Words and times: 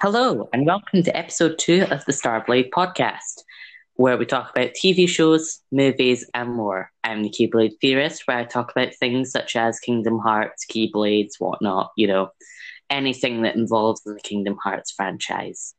Hello, 0.00 0.48
and 0.52 0.64
welcome 0.64 1.02
to 1.02 1.16
episode 1.16 1.58
two 1.58 1.84
of 1.90 2.04
the 2.04 2.12
Starblade 2.12 2.70
podcast, 2.70 3.42
where 3.94 4.16
we 4.16 4.26
talk 4.26 4.48
about 4.48 4.70
TV 4.70 5.08
shows, 5.08 5.60
movies, 5.72 6.24
and 6.34 6.54
more. 6.54 6.92
I'm 7.02 7.24
the 7.24 7.30
Keyblade 7.30 7.80
Theorist, 7.80 8.22
where 8.26 8.36
I 8.36 8.44
talk 8.44 8.70
about 8.70 8.94
things 8.94 9.32
such 9.32 9.56
as 9.56 9.80
Kingdom 9.80 10.20
Hearts, 10.20 10.64
Keyblades, 10.66 11.40
whatnot, 11.40 11.90
you 11.96 12.06
know, 12.06 12.30
anything 12.88 13.42
that 13.42 13.56
involves 13.56 14.02
the 14.02 14.20
Kingdom 14.22 14.56
Hearts 14.62 14.92
franchise. 14.92 15.74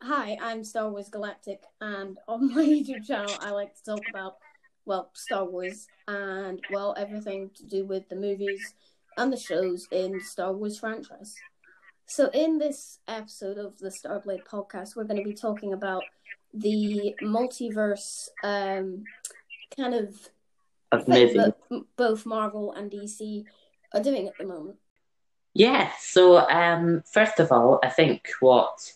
Hi, 0.00 0.38
I'm 0.40 0.64
Star 0.64 0.88
Wars 0.88 1.10
Galactic, 1.10 1.60
and 1.82 2.16
on 2.26 2.54
my 2.54 2.62
YouTube 2.64 3.06
channel, 3.06 3.34
I 3.42 3.50
like 3.50 3.74
to 3.76 3.84
talk 3.84 4.00
about, 4.08 4.36
well, 4.86 5.10
Star 5.12 5.44
Wars 5.44 5.88
and, 6.08 6.58
well, 6.70 6.94
everything 6.96 7.50
to 7.56 7.66
do 7.66 7.84
with 7.84 8.08
the 8.08 8.16
movies 8.16 8.72
and 9.18 9.30
the 9.30 9.36
shows 9.36 9.86
in 9.90 10.22
Star 10.22 10.54
Wars 10.54 10.78
franchise. 10.78 11.36
So, 12.08 12.30
in 12.32 12.58
this 12.58 13.00
episode 13.08 13.58
of 13.58 13.78
the 13.78 13.88
Starblade 13.88 14.44
podcast, 14.44 14.94
we're 14.94 15.04
going 15.04 15.22
to 15.22 15.28
be 15.28 15.34
talking 15.34 15.72
about 15.72 16.04
the 16.54 17.16
multiverse 17.20 18.28
um, 18.44 19.02
kind 19.76 19.92
of 19.94 20.14
Of 20.92 21.04
thing 21.04 21.36
that 21.36 21.56
both 21.96 22.24
Marvel 22.24 22.72
and 22.72 22.90
DC 22.90 23.44
are 23.92 24.02
doing 24.02 24.28
at 24.28 24.38
the 24.38 24.46
moment. 24.46 24.76
Yeah, 25.52 25.90
so 25.98 26.48
um, 26.48 27.02
first 27.12 27.40
of 27.40 27.50
all, 27.50 27.80
I 27.82 27.88
think 27.88 28.28
what 28.38 28.92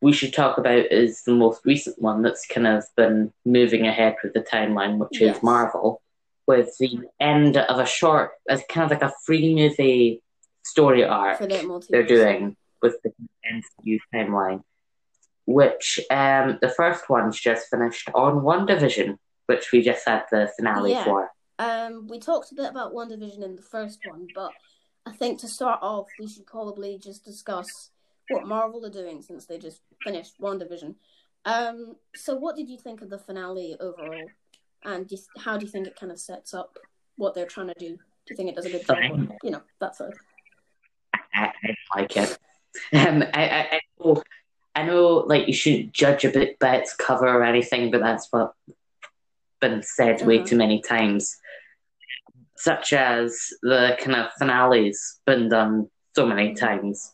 we 0.00 0.12
should 0.12 0.32
talk 0.32 0.56
about 0.58 0.92
is 0.92 1.24
the 1.24 1.32
most 1.34 1.62
recent 1.64 2.00
one 2.00 2.22
that's 2.22 2.46
kind 2.46 2.68
of 2.68 2.84
been 2.96 3.32
moving 3.44 3.88
ahead 3.88 4.16
with 4.22 4.34
the 4.34 4.40
timeline, 4.40 4.98
which 4.98 5.20
Yes. 5.20 5.38
is 5.38 5.42
Marvel, 5.42 6.00
with 6.46 6.76
the 6.78 7.00
end 7.18 7.56
of 7.56 7.80
a 7.80 7.86
short, 7.86 8.32
as 8.48 8.62
kind 8.68 8.84
of 8.84 8.90
like 8.90 9.10
a 9.10 9.14
free 9.24 9.52
movie 9.54 10.22
story 10.74 11.04
arc 11.04 11.38
they're 11.88 12.02
doing 12.02 12.56
with 12.82 12.96
the 13.04 13.12
MCU 13.54 13.98
timeline, 14.12 14.60
which 15.46 16.00
um, 16.10 16.58
the 16.60 16.68
first 16.68 17.08
one's 17.08 17.38
just 17.38 17.68
finished 17.70 18.10
on 18.12 18.40
WandaVision, 18.40 19.16
which 19.46 19.70
we 19.70 19.82
just 19.82 20.04
had 20.04 20.24
the 20.32 20.50
finale 20.56 20.90
Yeah. 20.90 21.04
for. 21.04 21.30
Um, 21.60 22.08
we 22.08 22.18
talked 22.18 22.50
a 22.50 22.56
bit 22.56 22.68
about 22.68 22.92
WandaVision 22.92 23.44
in 23.44 23.54
the 23.54 23.62
first 23.62 24.00
one, 24.04 24.26
but 24.34 24.50
I 25.06 25.12
think 25.12 25.38
to 25.40 25.48
start 25.48 25.78
off, 25.80 26.08
we 26.18 26.26
should 26.26 26.46
probably 26.46 26.98
just 26.98 27.24
discuss 27.24 27.90
what 28.30 28.48
Marvel 28.48 28.84
are 28.84 28.90
doing 28.90 29.22
since 29.22 29.46
they 29.46 29.58
just 29.58 29.80
finished 30.02 30.40
WandaVision. 30.40 30.96
Um, 31.44 31.94
so 32.16 32.34
what 32.34 32.56
did 32.56 32.68
you 32.68 32.78
think 32.78 33.00
of 33.00 33.10
the 33.10 33.18
finale 33.18 33.76
overall, 33.78 34.26
and 34.84 35.06
do 35.06 35.14
you, 35.14 35.22
how 35.38 35.56
do 35.56 35.64
you 35.66 35.70
think 35.70 35.86
it 35.86 35.94
kind 35.94 36.10
of 36.10 36.18
sets 36.18 36.52
up 36.52 36.76
what 37.16 37.32
they're 37.34 37.46
trying 37.46 37.68
to 37.68 37.78
do? 37.78 37.90
Do 37.90 38.30
you 38.30 38.36
think 38.36 38.48
it 38.48 38.56
does 38.56 38.66
a 38.66 38.70
good 38.70 38.86
job? 38.86 38.98
Or, 39.12 39.36
you 39.44 39.50
know, 39.52 39.62
that 39.80 39.94
sort 39.94 40.12
of. 40.12 40.18
I, 41.34 41.52
I 41.64 41.74
like 41.96 42.16
it. 42.16 42.38
Um, 42.92 43.22
I, 43.34 43.48
I, 43.48 43.60
I 43.76 43.80
know, 44.00 44.22
I 44.74 44.82
know, 44.84 45.08
like 45.26 45.46
you 45.46 45.52
shouldn't 45.54 45.92
judge 45.92 46.24
a 46.24 46.30
book 46.30 46.50
by 46.58 46.76
its 46.76 46.94
cover 46.94 47.28
or 47.28 47.44
anything, 47.44 47.90
but 47.90 48.00
that's 48.00 48.28
what 48.30 48.54
been 49.60 49.82
said 49.82 50.26
way 50.26 50.38
Mhm. 50.40 50.46
too 50.46 50.56
many 50.56 50.80
times. 50.82 51.38
Such 52.56 52.92
as 52.92 53.48
the 53.62 53.96
kind 54.00 54.16
of 54.16 54.32
finales 54.38 55.20
been 55.26 55.48
done 55.48 55.88
so 56.16 56.26
many 56.26 56.54
times. 56.54 57.12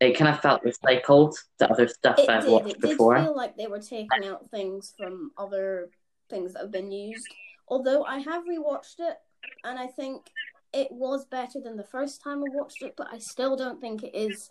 It 0.00 0.16
kind 0.16 0.32
of 0.34 0.40
felt 0.40 0.62
recycled 0.64 1.34
to 1.58 1.70
other 1.70 1.88
stuff 1.88 2.18
It 2.18 2.28
I've 2.28 2.42
did. 2.44 2.52
watched 2.52 2.66
It 2.70 2.80
did 2.80 2.90
before. 2.90 3.18
feel 3.18 3.36
like 3.36 3.56
they 3.56 3.66
were 3.66 3.80
taking 3.80 4.24
out 4.26 4.50
things 4.50 4.94
from 4.96 5.32
other 5.38 5.90
things 6.30 6.52
that 6.52 6.62
have 6.62 6.70
been 6.70 6.90
used. 6.92 7.26
Although 7.66 8.04
I 8.04 8.18
have 8.18 8.44
rewatched 8.44 9.00
it, 9.00 9.16
and 9.64 9.78
I 9.78 9.86
think 9.86 10.30
it 10.72 10.88
was 10.90 11.24
better 11.26 11.60
than 11.60 11.76
the 11.76 11.84
first 11.84 12.22
time 12.22 12.38
I 12.44 12.48
watched 12.48 12.82
it, 12.82 12.94
but 12.96 13.08
I 13.12 13.18
still 13.18 13.56
don't 13.56 13.80
think 13.80 14.02
it 14.02 14.14
is 14.14 14.50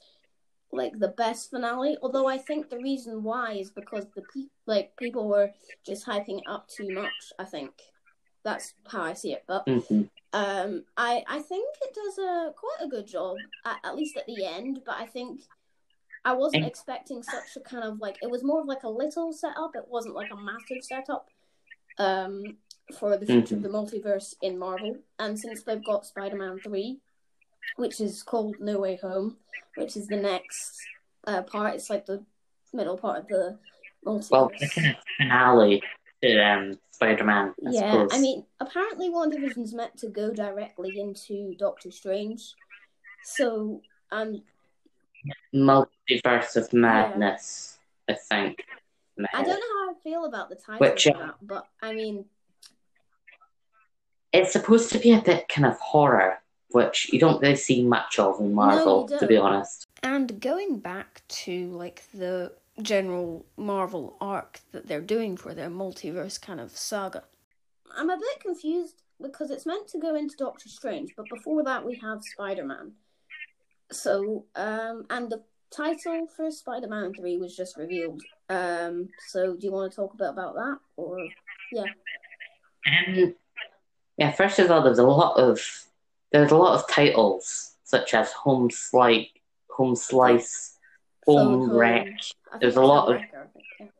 like 0.72 0.98
the 1.00 1.10
best 1.10 1.50
finale. 1.50 1.98
Although 2.02 2.28
I 2.28 2.38
think 2.38 2.70
the 2.70 2.80
reason 2.80 3.23
why 3.23 3.54
is 3.54 3.72
because 3.72 4.05
the 4.16 4.23
pe- 4.33 4.50
like 4.66 4.95
people 4.98 5.28
were 5.28 5.52
just 5.86 6.05
hyping 6.05 6.39
it 6.39 6.48
up 6.48 6.67
too 6.67 6.89
much. 6.92 7.14
I 7.39 7.45
think 7.45 7.72
that's 8.44 8.73
how 8.88 9.04
I 9.04 9.14
see 9.14 9.33
it. 9.33 9.44
But 9.48 9.64
hmm 9.67 10.04
um, 10.33 10.83
I 10.98 11.23
I 11.28 11.39
think 11.39 11.73
it 11.82 11.94
does 11.95 12.17
a 12.17 12.54
quite 12.55 12.86
a 12.86 12.89
good 12.89 13.08
job 13.08 13.38
at, 13.66 13.78
at 13.84 13.95
least 13.95 14.17
at 14.17 14.26
the 14.26 14.44
end. 14.45 14.82
But 14.86 14.95
I 14.99 15.05
think 15.05 15.42
I 16.26 16.34
wasn't 16.34 16.64
And- 16.64 16.72
expecting 16.72 17.23
such 17.23 17.55
a 17.55 17.61
kind 17.61 17.84
of 17.86 17.99
like 17.99 18.17
it 18.22 18.30
was 18.30 18.44
more 18.44 18.60
of 18.60 18.67
like 18.67 18.84
a 18.84 18.89
little 18.89 19.32
setup. 19.32 19.76
It 19.76 19.88
wasn't 19.88 20.16
like 20.16 20.32
a 20.32 20.36
massive 20.36 20.84
setup. 20.84 21.30
Um, 21.99 22.58
for 22.93 23.17
the 23.17 23.25
future 23.25 23.55
of 23.55 23.64
the 23.64 23.70
multiverse 23.70 24.36
in 24.42 24.58
Marvel, 24.58 24.98
and 25.20 25.39
since 25.39 25.64
they've 25.64 25.83
got 25.83 26.05
Spider-Man 26.05 26.59
three, 26.64 26.99
which 27.75 27.99
is 27.99 28.23
called 28.23 28.55
No 28.59 28.80
Way 28.80 28.95
Home, 28.98 29.37
which 29.75 29.98
is 29.98 30.08
the 30.08 30.17
next 30.17 30.80
uh, 31.25 31.42
part. 31.42 31.75
It's 31.75 31.89
like 31.89 32.05
the 32.05 32.23
middle 32.73 32.98
part 32.98 33.20
of 33.20 33.27
the 33.27 33.59
multiverse. 34.05 34.31
Well, 34.31 34.52
kind 34.73 34.87
of 34.87 34.95
finale 35.17 35.83
to 36.23 36.39
um, 36.39 36.80
Spider-Man, 36.92 37.53
I 37.67 37.71
Yeah, 37.71 37.92
suppose. 37.92 38.09
I 38.14 38.20
mean, 38.20 38.45
apparently 38.59 39.09
WandaVision's 39.09 39.73
meant 39.73 39.98
to 39.98 40.08
go 40.08 40.33
directly 40.33 40.99
into 40.99 41.55
Doctor 41.58 41.92
Strange. 41.92 42.54
So, 43.23 43.81
um, 44.11 44.42
Multiverse 45.54 46.55
of 46.55 46.71
Madness, 46.71 47.77
I 48.09 48.14
think. 48.14 48.64
I 49.33 49.43
don't 49.43 49.48
know 49.48 49.86
how 49.86 49.92
I 49.92 49.93
feel 50.04 50.25
about 50.25 50.49
the 50.49 50.55
title 50.55 50.80
Which, 50.80 51.08
of 51.08 51.15
uh, 51.15 51.19
that, 51.19 51.36
but 51.42 51.67
I 51.81 51.93
mean, 51.93 52.25
It's 54.37 54.53
supposed 54.53 54.92
to 54.92 54.99
be 54.99 55.14
a 55.14 55.21
bit 55.21 55.49
kind 55.49 55.65
of 55.65 55.80
horror, 55.80 56.39
which 56.70 57.11
you 57.11 57.20
don't 57.20 57.42
really 57.42 57.55
see 57.55 57.83
much 57.83 58.20
of 58.20 58.39
in 58.39 58.53
Marvel, 58.53 59.08
you 59.09 59.17
to 59.17 59.25
be 59.25 59.36
honest. 59.36 59.87
and 60.03 60.39
going 60.39 60.77
back 60.77 61.23
to 61.27 61.71
like 61.71 62.03
the 62.14 62.52
general 62.80 63.48
Marvel 63.58 64.15
arc 64.21 64.59
that 64.73 64.87
they're 64.87 65.02
doing 65.02 65.37
for 65.37 65.55
their 65.55 65.70
multiverse 65.70 66.39
kind 66.39 66.59
of 66.59 66.77
saga, 66.77 67.23
I'm 67.98 68.11
a 68.11 68.17
bit 68.17 68.39
confused 68.39 69.02
because 69.20 69.49
it's 69.49 69.65
meant 69.65 69.87
to 69.87 69.99
go 69.99 70.14
into 70.14 70.36
Doctor 70.37 70.69
Strange, 70.69 71.14
but 71.17 71.25
before 71.33 71.64
that 71.64 71.83
we 71.83 71.95
have 71.95 72.23
Spider 72.23 72.64
Man. 72.64 72.92
So, 73.92 74.45
um, 74.55 75.08
and 75.09 75.31
the 75.31 75.42
title 75.71 76.27
for 76.27 76.52
Spider 76.52 76.87
Man 76.87 77.11
3 77.15 77.37
was 77.37 77.55
just 77.55 77.75
revealed. 77.75 78.21
Um, 78.49 79.09
so 79.30 79.55
do 79.55 79.65
you 79.65 79.71
want 79.71 79.92
to 79.92 79.95
talk 79.95 80.14
a 80.14 80.17
bit 80.17 80.30
about 80.30 80.54
that? 80.54 80.77
Or, 80.95 81.17
yeah? 81.71 81.86
Um, 82.86 83.33
yeah, 84.17 84.32
first 84.32 84.60
of 84.60 84.70
all, 84.72 84.82
there's 84.83 85.00
a 85.00 85.04
lot 85.04 85.38
of 85.38 85.60
there's 86.32 86.52
a 86.52 86.58
lot 86.58 86.76
of 86.76 86.89
titles 86.89 87.76
such 87.83 88.14
as 88.14 88.32
Home 88.33 88.70
Slice, 88.70 89.28
Home 89.72 89.95
Slice, 89.95 90.78
Home 91.26 91.67
Phone 91.70 91.78
Wreck. 91.78 92.08
There's 92.60 92.76
a 92.76 92.82
lot 92.82 93.10
of- 93.10 93.16
Wrecker, 93.16 93.44
I 93.44 93.48
think, 93.80 93.92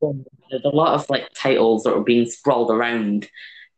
yeah. 0.00 0.12
There's 0.50 0.64
a 0.64 0.74
lot 0.74 0.94
of 0.94 1.08
like 1.10 1.28
titles 1.34 1.84
that 1.84 1.94
are 1.94 2.02
being 2.02 2.26
sprawled 2.26 2.70
around, 2.70 3.28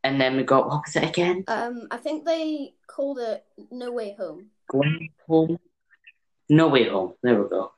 and 0.04 0.20
then 0.20 0.36
we 0.36 0.44
got 0.44 0.68
what 0.68 0.82
was 0.86 0.96
it 0.96 1.08
again? 1.08 1.44
Um, 1.48 1.88
I 1.90 1.96
think 1.96 2.24
they 2.24 2.74
called 2.86 3.18
it 3.18 3.44
No 3.70 3.92
Way 3.92 4.14
Home. 4.18 4.46
Home. 5.28 5.58
No 6.48 6.68
way 6.68 6.88
home. 6.88 7.14
There 7.22 7.42
we 7.42 7.48
go. 7.48 7.72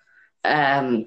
Um, 0.45 1.07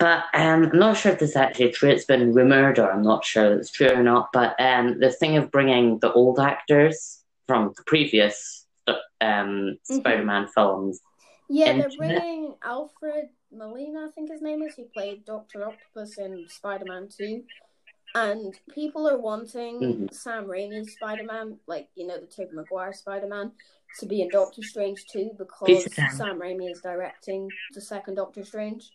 but 0.00 0.24
um, 0.32 0.70
I'm 0.72 0.78
not 0.78 0.96
sure 0.96 1.12
if 1.12 1.18
this 1.18 1.30
is 1.30 1.36
actually 1.36 1.70
true. 1.72 1.90
It's 1.90 2.06
been 2.06 2.32
rumored, 2.32 2.78
or 2.78 2.90
I'm 2.90 3.02
not 3.02 3.22
sure 3.24 3.52
if 3.52 3.60
it's 3.60 3.70
true 3.70 3.90
or 3.90 4.02
not. 4.02 4.30
But 4.32 4.58
um, 4.58 4.98
the 4.98 5.12
thing 5.12 5.36
of 5.36 5.50
bringing 5.50 5.98
the 5.98 6.10
old 6.12 6.40
actors 6.40 7.22
from 7.46 7.74
the 7.76 7.82
previous 7.84 8.66
um, 8.86 8.96
Mhm. 9.20 10.00
Spider-Man 10.00 10.48
films. 10.48 11.00
Yeah, 11.50 11.76
they're 11.76 11.90
bringing 11.96 12.54
Alfred 12.62 13.28
Molina, 13.52 14.06
I 14.06 14.10
think 14.12 14.30
his 14.30 14.40
name 14.40 14.62
is, 14.62 14.74
who 14.74 14.84
played 14.84 15.26
Doctor 15.26 15.66
Octopus 15.66 16.16
in 16.16 16.46
Spider-Man 16.48 17.08
Two, 17.14 17.44
and 18.14 18.58
people 18.72 19.06
are 19.06 19.18
wanting 19.18 19.80
Mhm. 19.80 20.14
Sam 20.14 20.46
Raimi's 20.46 20.94
Spider-Man, 20.94 21.58
like 21.66 21.88
you 21.94 22.06
know 22.06 22.18
the 22.18 22.26
Tobey 22.26 22.54
Maguire 22.54 22.94
Spider-Man, 22.94 23.52
to 23.98 24.06
be 24.06 24.22
in 24.22 24.28
Doctor 24.30 24.62
Strange 24.62 25.04
Two 25.06 25.32
because 25.36 25.84
Sam 26.16 26.40
Raimi 26.40 26.70
is 26.70 26.80
directing 26.80 27.50
the 27.74 27.80
second 27.82 28.14
Doctor 28.14 28.42
Strange, 28.44 28.90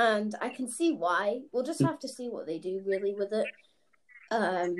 and 0.00 0.34
I 0.40 0.48
can 0.48 0.66
see 0.66 0.92
why. 0.92 1.40
We'll 1.52 1.62
just 1.62 1.82
have 1.82 1.98
to 1.98 2.08
see 2.08 2.30
what 2.30 2.46
they 2.46 2.58
do 2.58 2.82
really 2.86 3.12
with 3.14 3.34
it. 3.34 3.46
Um, 4.30 4.74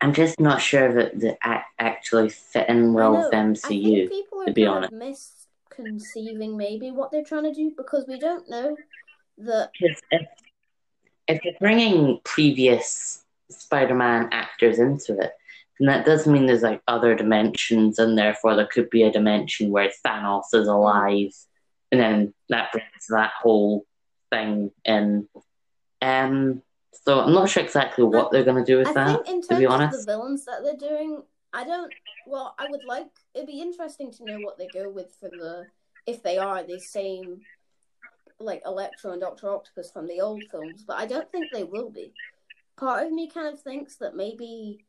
I'm 0.00 0.12
just 0.12 0.38
not 0.38 0.62
sure 0.62 0.92
that 0.92 1.18
they 1.18 1.36
ac- 1.44 1.64
actually 1.80 2.28
fit 2.28 2.68
in 2.68 2.92
well 2.92 3.16
I 3.16 3.18
with 3.24 3.32
know. 3.32 3.38
I 3.38 3.42
MCU. 3.42 4.08
think 4.08 4.10
people 4.10 4.42
are 4.42 4.46
to 4.46 4.52
be 4.52 4.64
kind 4.66 4.84
honest. 4.84 4.92
of 4.92 4.98
misconceiving 5.78 6.56
maybe 6.56 6.92
what 6.92 7.10
they're 7.10 7.24
trying 7.24 7.42
to 7.42 7.52
do 7.52 7.72
because 7.76 8.04
we 8.06 8.20
don't 8.20 8.48
know 8.48 8.76
that. 9.38 9.70
If, 9.80 10.00
if 11.26 11.44
you're 11.44 11.54
bringing 11.58 12.20
previous 12.22 13.24
Spider-Man 13.50 14.28
actors 14.30 14.78
into 14.78 15.18
it, 15.18 15.32
then 15.80 15.88
that 15.88 16.06
does 16.06 16.24
mean 16.28 16.46
there's 16.46 16.62
like 16.62 16.82
other 16.86 17.16
dimensions, 17.16 17.98
and 17.98 18.16
therefore 18.16 18.54
there 18.54 18.68
could 18.68 18.90
be 18.90 19.02
a 19.02 19.10
dimension 19.10 19.70
where 19.72 19.90
Thanos 20.06 20.54
is 20.54 20.68
alive, 20.68 21.32
and 22.00 22.00
then 22.00 22.34
that 22.48 22.72
brings 22.72 23.06
that 23.08 23.32
whole 23.40 23.86
thing 24.30 24.70
in. 24.84 25.28
Um, 26.02 26.62
so 27.04 27.20
I'm 27.20 27.32
not 27.32 27.48
sure 27.48 27.62
exactly 27.62 28.04
what 28.04 28.30
they're 28.30 28.44
going 28.44 28.62
to 28.62 28.70
do 28.70 28.78
with 28.78 28.88
I 28.88 28.92
that. 28.94 29.24
think 29.24 29.28
in 29.28 29.42
to 29.42 29.58
be 29.58 29.66
honest, 29.66 30.00
of 30.00 30.06
the 30.06 30.12
villains 30.12 30.44
that 30.46 30.62
they're 30.62 30.76
doing, 30.88 31.22
I 31.52 31.64
don't. 31.64 31.92
Well, 32.26 32.54
I 32.58 32.66
would 32.68 32.84
like. 32.84 33.06
It'd 33.34 33.46
be 33.46 33.60
interesting 33.60 34.12
to 34.12 34.24
know 34.24 34.38
what 34.40 34.58
they 34.58 34.68
go 34.68 34.90
with 34.90 35.16
for 35.20 35.28
the 35.28 35.66
if 36.06 36.22
they 36.22 36.38
are 36.38 36.62
the 36.62 36.80
same, 36.80 37.40
like 38.38 38.62
Electro 38.66 39.12
and 39.12 39.20
Doctor 39.20 39.50
Octopus 39.50 39.90
from 39.90 40.06
the 40.06 40.20
old 40.20 40.42
films. 40.50 40.84
But 40.86 40.98
I 40.98 41.06
don't 41.06 41.30
think 41.30 41.46
they 41.52 41.64
will 41.64 41.90
be. 41.90 42.12
Part 42.76 43.06
of 43.06 43.12
me 43.12 43.30
kind 43.30 43.52
of 43.52 43.60
thinks 43.62 43.96
that 43.96 44.16
maybe 44.16 44.84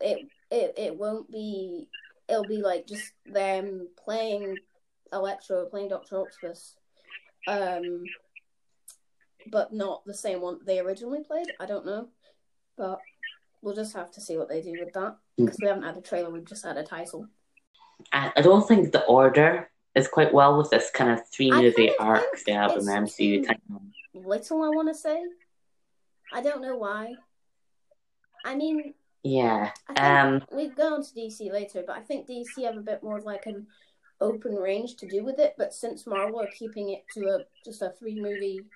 it 0.00 0.28
it 0.50 0.74
it 0.76 0.96
won't 0.96 1.30
be. 1.30 1.88
It'll 2.28 2.44
be 2.44 2.62
like 2.62 2.86
just 2.86 3.12
them 3.24 3.88
playing 4.02 4.56
Electro, 5.12 5.66
playing 5.66 5.88
Doctor 5.88 6.20
Octopus, 6.20 6.76
um, 7.46 8.04
but 9.50 9.72
not 9.72 10.04
the 10.04 10.14
same 10.14 10.40
one 10.40 10.58
they 10.66 10.78
originally 10.80 11.22
played. 11.22 11.48
I 11.60 11.66
don't 11.66 11.86
know, 11.86 12.08
but 12.76 12.98
we'll 13.62 13.74
just 13.74 13.94
have 13.96 14.10
to 14.12 14.20
see 14.20 14.36
what 14.36 14.48
they 14.48 14.60
do 14.60 14.72
with 14.78 14.92
that 14.94 15.16
because 15.36 15.58
we 15.60 15.68
haven't 15.68 15.82
had 15.84 15.96
a 15.96 16.00
trailer. 16.02 16.30
We've 16.30 16.44
just 16.44 16.64
had 16.64 16.76
a 16.76 16.82
title. 16.84 17.26
I, 18.12 18.32
I 18.36 18.42
don't 18.42 18.66
think 18.66 18.92
the 18.92 19.04
order 19.06 19.70
is 19.94 20.06
quite 20.08 20.32
well 20.32 20.56
with 20.58 20.70
this 20.70 20.90
kind 20.90 21.10
of 21.10 21.28
three 21.28 21.50
movie 21.50 21.90
arc 21.98 22.20
think 22.34 22.44
they 22.46 22.52
have 22.52 22.72
in 22.72 22.76
it's 22.78 22.86
the 22.86 22.92
MCU. 22.92 23.46
too- 23.46 23.80
Little, 24.14 24.62
I 24.62 24.68
want 24.68 24.88
to 24.88 24.94
say. 24.94 25.20
I 26.32 26.40
don't 26.42 26.60
know 26.62 26.76
why. 26.76 27.14
I 28.44 28.54
mean, 28.54 28.94
Yeah. 29.24 29.72
I 29.88 29.94
think 29.94 30.52
Um. 30.52 30.56
we 30.56 30.68
go 30.68 30.94
on 30.94 31.02
to 31.02 31.14
DC 31.14 31.50
later, 31.52 31.82
but 31.86 31.96
I 31.96 32.00
think 32.00 32.28
DC 32.28 32.64
have 32.64 32.76
a 32.76 32.80
bit 32.82 33.02
more 33.02 33.16
of 33.18 33.24
like 33.24 33.46
an 33.46 33.66
open 34.20 34.54
range 34.54 34.96
to 34.96 35.06
do 35.06 35.24
with 35.24 35.38
it. 35.38 35.54
But 35.58 35.72
since 35.74 36.06
Marvel 36.06 36.40
are 36.40 36.46
keeping 36.48 36.90
it 36.90 37.08
to 37.14 37.28
a 37.28 37.44
just 37.64 37.82
a 37.82 37.90
three 37.90 38.16
movie 38.16 38.66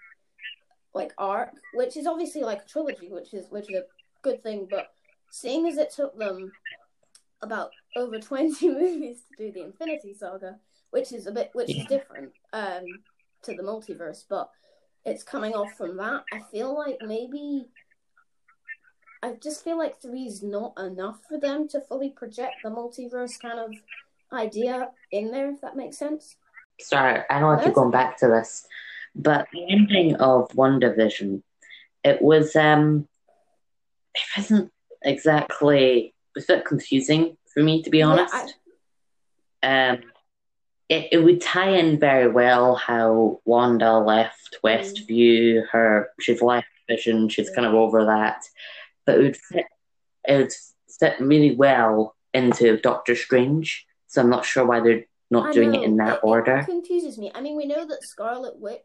like 0.95 1.13
arc, 1.19 1.53
which 1.73 1.97
is 1.97 2.07
obviously 2.07 2.43
like 2.43 2.63
a 2.63 2.69
trilogy, 2.69 3.09
which 3.11 3.33
is 3.35 3.47
which 3.51 3.69
is 3.69 3.77
a 3.77 3.85
good 4.23 4.43
thing. 4.43 4.67
But 4.71 4.93
seeing 5.31 5.67
as 5.67 5.79
it 5.79 5.91
took 5.91 6.17
them 6.19 6.53
about 7.41 7.71
over 7.97 8.19
twenty 8.29 8.69
movies 8.69 9.23
to 9.29 9.47
do 9.47 9.53
the 9.53 9.63
Infinity 9.65 10.15
Saga, 10.15 10.59
which 10.91 11.13
is 11.13 11.27
a 11.27 11.33
bit 11.33 11.51
which 11.53 11.71
Yeah. 11.71 11.83
is 11.83 11.87
different 11.87 12.33
um 12.53 13.01
to 13.43 13.55
the 13.55 13.63
multiverse, 13.63 14.25
but 14.29 14.51
it's 15.05 15.25
coming 15.25 15.53
off 15.55 15.77
from 15.77 15.97
that. 15.97 16.25
I 16.33 16.39
feel 16.53 16.77
like 16.77 16.99
maybe 17.03 17.67
I 19.21 19.33
just 19.43 19.65
feel 19.65 19.79
like 19.79 20.01
three 20.01 20.25
is 20.27 20.43
not 20.43 20.79
enough 20.79 21.21
for 21.29 21.39
them 21.39 21.67
to 21.69 21.81
fully 21.81 22.11
project 22.11 22.63
the 22.63 22.71
multiverse 22.71 23.41
kind 23.41 23.59
of 23.59 23.71
idea 24.33 24.91
in 25.11 25.31
there, 25.31 25.51
if 25.51 25.61
that 25.61 25.77
makes 25.77 25.99
sense. 25.99 26.37
Sorry, 26.81 27.23
I 27.31 27.41
know 27.41 27.51
I 27.51 27.63
keep 27.63 27.75
going 27.75 27.91
back 27.91 28.17
to 28.19 28.29
this, 28.29 28.67
but 29.15 29.47
the 29.53 29.65
ending 29.71 30.17
of 30.17 30.49
WandaVision, 30.51 31.43
it 32.03 32.21
was 32.21 32.57
um, 32.57 33.09
it 34.15 34.23
wasn't 34.37 34.73
exactly. 35.03 36.07
It 36.07 36.13
was 36.35 36.45
a 36.45 36.55
bit 36.55 36.65
confusing 36.65 37.37
for 37.53 37.63
me, 37.63 37.83
to 37.83 37.91
be 37.91 37.99
Yeah, 37.99 38.07
honest. 38.07 38.55
Um, 39.63 40.01
it, 40.89 41.09
it 41.13 41.19
would 41.19 41.41
tie 41.41 41.71
in 41.77 42.01
very 42.01 42.29
well 42.29 42.75
how 42.75 43.41
Wanda 43.45 43.99
left 43.99 44.59
Westview. 44.65 45.67
Her 45.71 46.11
she's 46.21 46.43
left 46.43 46.67
Vision. 46.89 47.29
She's 47.29 47.51
kind 47.51 47.67
of 47.67 47.75
over 47.75 48.07
that, 48.07 48.45
but 49.07 49.19
it 49.19 49.23
would 49.23 49.37
fit. 49.37 49.67
It 50.27 50.37
would 50.37 50.53
fit 50.99 51.21
really 51.21 51.55
well 51.55 52.17
into 52.35 52.79
Doctor 52.79 53.15
Strange. 53.15 53.87
So 54.13 54.21
I'm 54.21 54.29
not 54.29 54.45
sure 54.45 54.67
why 54.67 54.81
they're 54.81 55.07
not 55.31 55.47
I 55.49 55.53
doing 55.53 55.75
it 55.75 55.85
in 55.85 55.97
that 55.97 56.17
it, 56.17 56.21
order. 56.23 56.59
It 56.59 56.67
confuses 56.67 57.17
me. 57.17 57.33
I 57.35 57.41
mean, 57.41 57.57
we 57.57 57.65
know 57.65 57.87
that 57.87 58.05
Scarlet 58.05 58.59
Witch 58.59 58.83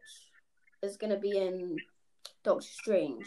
is 0.81 0.95
going 0.95 1.11
to 1.11 1.19
be 1.19 1.37
in 1.37 1.75
Doctor 2.45 2.65
Strange, 2.65 3.25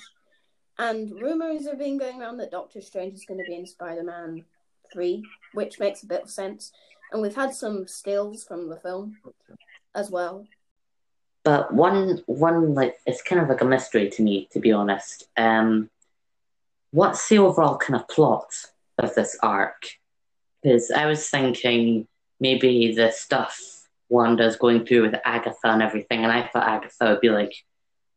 and 0.78 1.10
rumors 1.10 1.66
have 1.66 1.78
been 1.78 1.98
going 1.98 2.18
around 2.18 2.38
that 2.38 2.50
Doctor 2.50 2.80
Strange 2.80 3.12
is 3.12 3.26
going 3.26 3.38
to 3.38 3.44
be 3.46 3.54
in 3.54 3.66
Spider 3.66 4.02
Man 4.02 4.46
3, 4.94 5.22
which 5.52 5.78
makes 5.78 6.02
a 6.02 6.06
bit 6.06 6.22
of 6.22 6.30
sense. 6.30 6.72
And 7.12 7.20
we've 7.20 7.36
had 7.36 7.52
some 7.52 7.86
stills 7.86 8.44
from 8.44 8.70
the 8.70 8.78
film 8.78 9.18
as 9.94 10.10
well. 10.10 10.46
But 11.44 11.74
one 11.74 12.22
one 12.24 12.74
like 12.74 12.96
it's 13.04 13.20
kind 13.20 13.42
of 13.42 13.50
like 13.50 13.60
a 13.60 13.66
mystery 13.66 14.08
to 14.08 14.22
me, 14.22 14.48
to 14.52 14.58
be 14.58 14.72
honest. 14.72 15.28
Um, 15.36 15.90
what's 16.92 17.28
the 17.28 17.40
overall 17.40 17.76
kind 17.76 18.00
of 18.00 18.08
plot 18.08 18.54
of 18.96 19.14
this 19.14 19.36
arc? 19.42 20.00
Because 20.62 20.90
I 20.90 21.06
was 21.06 21.28
thinking 21.28 22.06
maybe 22.38 22.92
the 22.94 23.10
stuff 23.10 23.58
Wanda's 24.08 24.56
going 24.56 24.84
through 24.84 25.02
with 25.02 25.20
Agatha 25.24 25.56
and 25.64 25.82
everything, 25.82 26.24
and 26.24 26.32
I 26.32 26.46
thought 26.48 26.68
Agatha 26.68 27.10
would 27.10 27.20
be 27.20 27.30
like 27.30 27.54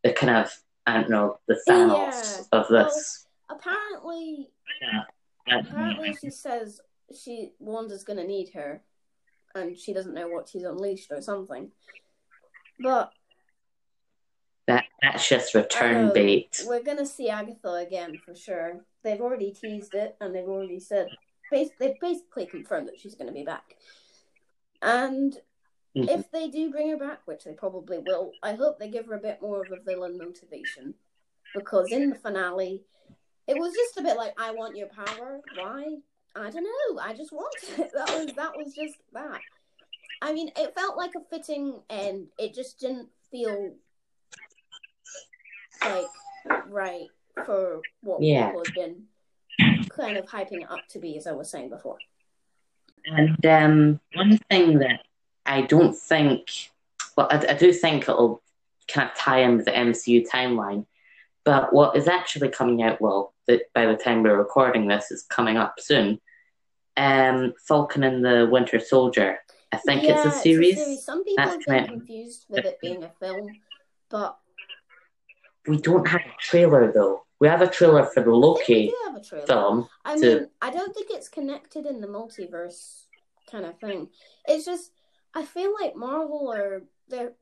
the 0.04 0.12
kind 0.12 0.36
of 0.38 0.52
I 0.86 0.96
don't 0.96 1.10
know 1.10 1.40
the 1.48 1.62
Thanos 1.68 2.48
Yeah, 2.52 2.60
of 2.60 2.68
this. 2.68 3.28
Apparently, 3.50 4.50
Uh, 4.82 5.02
apparently 5.60 6.14
she 6.20 6.30
says 6.30 6.82
she 7.16 7.52
Wanda's 7.60 8.04
gonna 8.04 8.26
need 8.26 8.50
her, 8.54 8.84
and 9.56 9.78
she 9.78 9.94
doesn't 9.94 10.14
know 10.14 10.28
what 10.28 10.50
she's 10.50 10.64
unleashed 10.64 11.12
or 11.12 11.22
something. 11.22 11.72
But 12.80 13.12
that 14.68 14.86
that's 15.02 15.30
just 15.30 15.54
return 15.54 16.08
know, 16.08 16.14
bait. 16.14 16.64
we're 16.66 16.84
gonna 16.84 17.06
see 17.06 17.30
Agatha 17.30 17.74
again 17.74 18.18
for 18.26 18.36
sure. 18.36 18.84
They've 19.04 19.22
already 19.22 19.52
teased 19.52 19.94
it, 19.94 20.16
and 20.20 20.34
they've 20.34 20.48
already 20.48 20.80
said 20.80 21.10
bas- 21.54 21.72
they've 21.80 22.00
basically 22.00 22.46
confirmed 22.48 22.88
that 22.88 23.00
she's 23.00 23.16
gonna 23.16 23.32
be 23.32 23.44
back. 23.44 23.78
And 24.82 25.40
Mhm. 25.96 26.10
if 26.10 26.32
they 26.32 26.50
do 26.50 26.72
bring 26.72 26.90
her 26.90 26.98
back, 26.98 27.22
which 27.26 27.44
they 27.44 27.54
probably 27.54 28.00
will, 28.00 28.34
I 28.42 28.54
hope 28.56 28.80
they 28.80 28.90
give 28.90 29.06
her 29.06 29.16
a 29.16 29.20
bit 29.20 29.42
more 29.42 29.62
of 29.64 29.72
a 29.72 29.78
villain 29.80 30.18
motivation. 30.18 30.96
Because 31.54 31.92
in 31.92 32.10
the 32.10 32.16
finale, 32.16 32.84
it 33.48 33.58
was 33.58 33.74
just 33.76 33.98
a 33.98 34.02
bit 34.02 34.18
like, 34.18 34.34
I 34.40 34.52
want 34.52 34.76
your 34.76 34.88
power. 34.88 35.42
Why? 35.56 36.02
I 36.36 36.50
don't 36.50 36.64
know. 36.64 37.00
I 37.00 37.14
just 37.14 37.32
want 37.32 37.54
it. 37.80 37.92
That 37.94 38.10
was 38.10 38.34
that 38.36 38.58
was 38.58 38.74
just 38.74 38.96
that. 39.14 39.40
I 40.22 40.34
mean, 40.34 40.52
it 40.56 40.74
felt 40.74 40.98
like 40.98 41.14
a 41.16 41.22
fitting 41.30 41.84
end. 41.90 42.30
It 42.40 42.54
just 42.56 42.80
didn't 42.80 43.10
feel 43.30 43.76
like 45.82 46.08
right 46.68 47.08
for 47.46 47.82
what 48.02 48.22
Yeah. 48.22 48.48
people 48.48 48.64
have 48.66 48.74
been 48.76 49.08
kind 49.96 50.18
of 50.18 50.26
hyping 50.26 50.62
it 50.62 50.72
up 50.72 50.88
to 50.90 51.00
be, 51.00 51.18
as 51.18 51.28
I 51.28 51.32
was 51.32 51.50
saying 51.50 51.70
before. 51.70 51.98
And 53.06 53.46
um, 53.46 54.00
one 54.14 54.38
thing 54.50 54.80
that 54.80 55.02
I 55.46 55.62
don't 55.62 55.96
think, 55.96 56.72
well, 57.18 57.28
I, 57.30 57.46
I 57.50 57.54
do 57.54 57.74
think 57.74 58.04
it'll 58.04 58.42
kind 58.88 59.10
of 59.10 59.16
tie 59.16 59.40
in 59.40 59.58
with 59.58 59.66
the 59.66 59.72
MCU 59.72 60.28
timeline, 60.28 60.86
but 61.44 61.74
what 61.74 61.96
is 61.98 62.08
actually 62.08 62.50
coming 62.50 62.82
out, 62.82 63.02
well, 63.02 63.34
that 63.48 63.74
by 63.74 63.86
the 63.86 63.96
time 63.96 64.24
we're 64.24 64.38
recording 64.38 64.88
this, 64.88 65.12
is 65.12 65.24
coming 65.24 65.58
up 65.58 65.80
soon. 65.80 66.20
Um, 66.96 67.54
Falcon 67.68 68.04
and 68.04 68.24
the 68.24 68.48
Winter 68.50 68.80
Soldier. 68.80 69.40
I 69.72 69.78
think 69.78 70.04
yeah, 70.04 70.16
it's 70.16 70.38
a 70.38 70.40
series. 70.40 71.04
Some 71.04 71.24
people 71.24 71.44
That's 71.44 71.66
been 71.66 71.88
confused 71.88 72.46
with 72.48 72.66
it 72.66 72.80
being 72.80 73.04
a 73.04 73.12
film, 73.20 73.48
but 74.10 74.38
We 75.68 75.78
don't 75.78 76.08
have 76.08 76.22
a 76.22 76.34
trailer 76.40 76.92
though. 76.92 77.24
We 77.44 77.50
have 77.50 77.62
a 77.62 77.68
trailer 77.68 78.06
for 78.06 78.24
the 78.24 78.32
Loki 78.32 78.88
do 78.88 78.96
have 79.06 79.18
a 79.18 79.22
trailer. 79.22 79.46
film. 79.46 79.90
I 80.06 80.16
to- 80.18 80.22
mean, 80.40 80.48
I 80.62 80.72
don't 80.72 80.96
think 80.96 81.08
it's 81.12 81.28
connected 81.28 81.86
in 81.86 82.00
the 82.00 82.08
multiverse 82.08 83.08
kind 83.52 83.66
of 83.66 83.78
thing. 83.80 84.08
It's 84.48 84.64
just 84.64 84.94
I 85.36 85.44
feel 85.44 85.74
like 85.82 85.94
Marvel 85.94 86.54
are 86.54 86.84
they're 87.10 87.34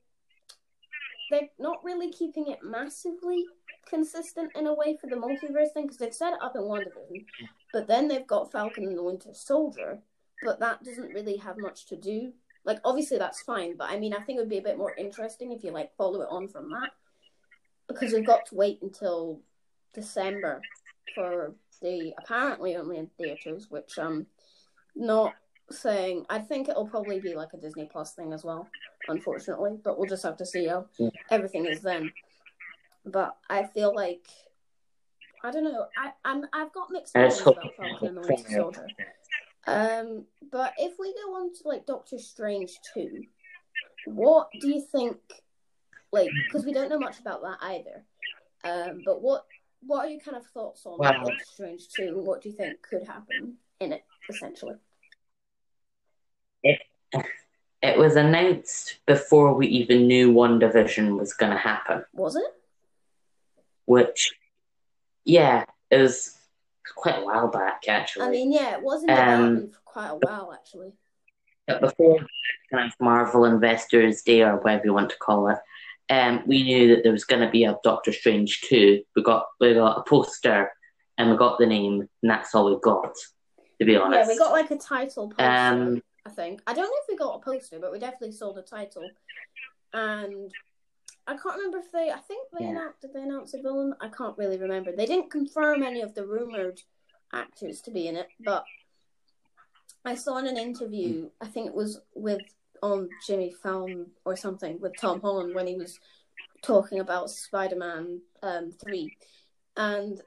they're 1.30 1.50
not 1.60 1.84
really 1.84 2.12
keeping 2.12 2.48
it 2.48 2.64
massively 2.64 3.46
consistent 3.88 4.52
in 4.56 4.66
a 4.66 4.74
way 4.74 4.98
for 5.00 5.06
the 5.06 5.16
multiverse 5.16 5.72
thing 5.72 5.84
because 5.84 5.98
they've 5.98 6.16
set 6.16 6.34
it 6.34 6.42
up 6.42 6.56
in 6.56 6.64
WandaVision, 6.64 7.24
but 7.72 7.86
then 7.86 8.08
they've 8.08 8.26
got 8.26 8.52
Falcon 8.52 8.86
and 8.86 8.98
the 8.98 9.04
Winter 9.04 9.36
Soldier, 9.36 10.00
but 10.44 10.60
that 10.62 10.84
doesn't 10.84 11.14
really 11.14 11.38
have 11.38 11.60
much 11.60 11.86
to 11.90 11.96
do. 11.96 12.34
Like 12.66 12.80
obviously 12.84 13.20
that's 13.20 13.44
fine, 13.44 13.78
but 13.78 13.92
I 13.92 14.00
mean 14.00 14.16
I 14.16 14.22
think 14.22 14.38
it 14.38 14.42
would 14.42 14.50
be 14.50 14.58
a 14.58 14.64
bit 14.64 14.80
more 14.80 14.96
interesting 14.96 15.52
if 15.52 15.64
you 15.64 15.70
like 15.70 15.96
follow 15.96 16.22
it 16.24 16.28
on 16.32 16.48
from 16.48 16.72
that 16.72 16.90
because 17.88 18.14
we've 18.14 18.26
got 18.26 18.48
to 18.48 18.56
wait 18.56 18.80
until 18.82 19.42
December 19.94 20.62
for 21.16 21.54
the 21.82 22.14
apparently 22.18 22.76
only 22.76 22.98
in 22.98 23.08
theaters, 23.18 23.70
which 23.70 23.98
um 23.98 24.26
not 24.96 25.34
saying 25.70 26.26
I 26.30 26.40
think 26.40 26.70
it'll 26.70 26.88
probably 26.88 27.20
be 27.20 27.34
like 27.34 27.54
a 27.54 27.58
Disney 27.58 27.90
Plus 27.92 28.14
thing 28.14 28.34
as 28.34 28.44
well, 28.44 28.68
unfortunately. 29.08 29.78
But 29.84 29.98
we'll 29.98 30.10
just 30.10 30.24
have 30.24 30.38
to 30.38 30.46
see 30.46 30.68
how 30.68 30.88
Yeah. 30.98 31.10
everything 31.30 31.66
is 31.66 31.82
then. 31.82 32.12
But 33.06 33.36
I 33.50 33.64
feel 33.64 33.94
like 33.96 34.26
I 35.44 35.50
don't 35.52 35.64
know. 35.64 35.88
I 35.98 36.12
I'm 36.24 36.46
I've 36.54 36.72
got 36.74 36.92
mixed 36.92 37.14
feelings 37.14 37.42
about 37.42 37.76
Falcon 37.76 38.08
and 38.10 38.18
the 38.18 38.22
Winter 38.22 38.50
Soldier. 38.50 38.88
Um, 39.68 40.26
but 40.52 40.74
if 40.78 40.94
we 41.00 41.14
go 41.14 41.36
on 41.36 41.54
to 41.54 41.68
like 41.68 41.86
Doctor 41.86 42.18
Strange 42.20 42.80
two, 42.94 43.24
what 44.06 44.50
do 44.60 44.70
you 44.70 44.82
think? 44.82 45.18
Like, 46.12 46.30
because 46.46 46.66
we 46.66 46.74
don't 46.74 46.90
know 46.90 47.00
much 47.00 47.20
about 47.20 47.42
that 47.42 47.58
either. 47.62 48.04
Um, 48.64 49.02
but 49.06 49.22
what 49.22 49.46
what 49.86 50.06
are 50.06 50.10
your 50.10 50.20
kind 50.22 50.38
of 50.38 50.46
thoughts 50.48 50.86
on 50.86 50.98
Well- 50.98 51.14
Doctor 51.14 51.36
Strange 51.46 51.88
two? 51.90 52.20
What 52.20 52.42
do 52.42 52.50
you 52.50 52.56
think 52.56 52.82
could 52.82 53.04
happen 53.08 53.58
in 53.80 53.94
it, 53.94 54.04
essentially? 54.30 54.76
It 56.64 56.80
it 57.82 57.98
was 57.98 58.16
announced 58.16 59.00
before 59.08 59.56
we 59.56 59.68
even 59.68 60.08
knew 60.08 60.32
WandaVision 60.32 61.18
was 61.18 61.34
going 61.34 61.52
to 61.52 61.58
happen. 61.58 62.06
Was 62.14 62.36
it? 62.36 62.44
which, 63.86 64.32
yeah, 65.26 65.66
it 65.90 65.98
was 65.98 66.38
quite 66.96 67.20
a 67.20 67.26
while 67.26 67.50
back, 67.50 67.82
actually. 67.90 68.26
I 68.26 68.30
mean, 68.30 68.52
yeah, 68.54 68.78
it 68.78 68.82
wasn't 68.82 69.12
um, 69.12 69.70
for 69.70 69.80
quite 69.84 70.08
a 70.08 70.16
while, 70.16 70.54
actually. 70.54 70.94
But 71.68 71.82
before 71.82 72.20
kind 72.72 72.88
of 72.88 72.94
Marvel 73.02 73.44
Investors 73.44 74.22
Day 74.22 74.44
or 74.44 74.56
whatever 74.58 74.86
you 74.86 74.94
want 74.94 75.10
to 75.10 75.18
call 75.18 75.50
it, 75.50 75.58
um, 76.12 76.44
we 76.46 76.64
knew 76.64 76.94
that 76.94 77.04
there 77.04 77.14
was 77.14 77.24
going 77.24 77.42
to 77.42 77.50
be 77.50 77.64
a 77.64 77.78
Doctor 77.86 78.12
Strange 78.12 78.62
2. 78.62 79.02
We 79.16 79.24
got 79.24 79.46
we 79.62 79.74
got 79.74 79.98
a 79.98 80.04
poster 80.04 80.70
and 81.18 81.32
we 81.32 81.38
got 81.38 81.58
the 81.58 81.66
name, 81.66 82.02
and 82.02 82.30
that's 82.30 82.54
all 82.54 82.70
we 82.70 82.80
got, 82.82 83.16
to 83.80 83.86
be 83.86 83.96
honest. 83.96 84.28
Yeah, 84.28 84.34
we 84.34 84.38
got 84.38 84.52
like 84.52 84.72
a 84.72 84.78
title 84.78 85.30
poster, 85.30 85.44
um, 85.44 86.02
I 86.26 86.30
think. 86.32 86.62
I 86.68 86.74
don't 86.74 86.84
know 86.84 86.92
if 86.92 87.08
we 87.08 87.16
got 87.16 87.36
a 87.36 87.40
poster, 87.40 87.80
but 87.80 87.94
we 87.94 88.00
definitely 88.00 88.34
saw 88.34 88.52
the 88.52 88.62
title. 88.62 89.10
And 89.94 90.52
I 91.28 91.38
can't 91.38 91.56
remember 91.56 91.78
if 91.78 91.92
they, 91.94 92.10
I 92.10 92.20
think 92.20 92.48
they 92.52 92.66
yeah. 92.66 92.72
announced, 92.72 93.02
did 93.02 93.14
they 93.14 93.22
announce 93.22 93.54
a 93.54 93.62
villain? 93.62 93.94
I 94.02 94.10
can't 94.10 94.38
really 94.38 94.58
remember. 94.58 94.92
They 94.92 95.06
didn't 95.06 95.32
confirm 95.32 95.82
any 95.82 96.02
of 96.02 96.14
the 96.14 96.26
rumored 96.26 96.82
actors 97.34 97.80
to 97.82 97.92
be 97.92 98.08
in 98.08 98.18
it, 98.18 98.28
but 98.44 98.66
I 100.04 100.16
saw 100.16 100.38
in 100.38 100.48
an 100.48 100.58
interview, 100.58 101.30
I 101.40 101.48
think 101.48 101.68
it 101.68 101.76
was 101.76 102.02
with 102.16 102.42
on 102.82 103.10
Jimmy 103.26 103.54
Fallon 103.64 104.08
or 104.26 104.36
something 104.36 104.80
with 104.80 104.94
Tom 105.00 105.22
Holland 105.22 105.54
when 105.54 105.68
he 105.68 105.76
was 105.76 106.00
talking 106.64 107.00
about 107.00 107.30
Spider 107.30 107.76
Man 107.76 108.22
um, 108.42 108.72
3. 108.72 109.16
And 109.78 110.22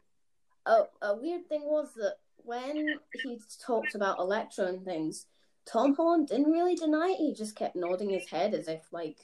a, 0.66 0.82
a 1.02 1.16
weird 1.16 1.49
thing 1.49 1.62
was 1.64 1.92
that 1.96 2.16
when 2.38 2.87
he 3.23 3.40
talked 3.64 3.94
about 3.94 4.18
Electro 4.18 4.66
and 4.66 4.84
things, 4.84 5.26
Tom 5.66 5.94
Holland 5.94 6.28
didn't 6.28 6.50
really 6.50 6.75
deny 6.75 7.11
it. 7.11 7.18
He 7.18 7.34
just 7.34 7.56
kept 7.56 7.76
nodding 7.76 8.11
his 8.11 8.28
head 8.28 8.54
as 8.54 8.68
if, 8.68 8.82
like, 8.92 9.16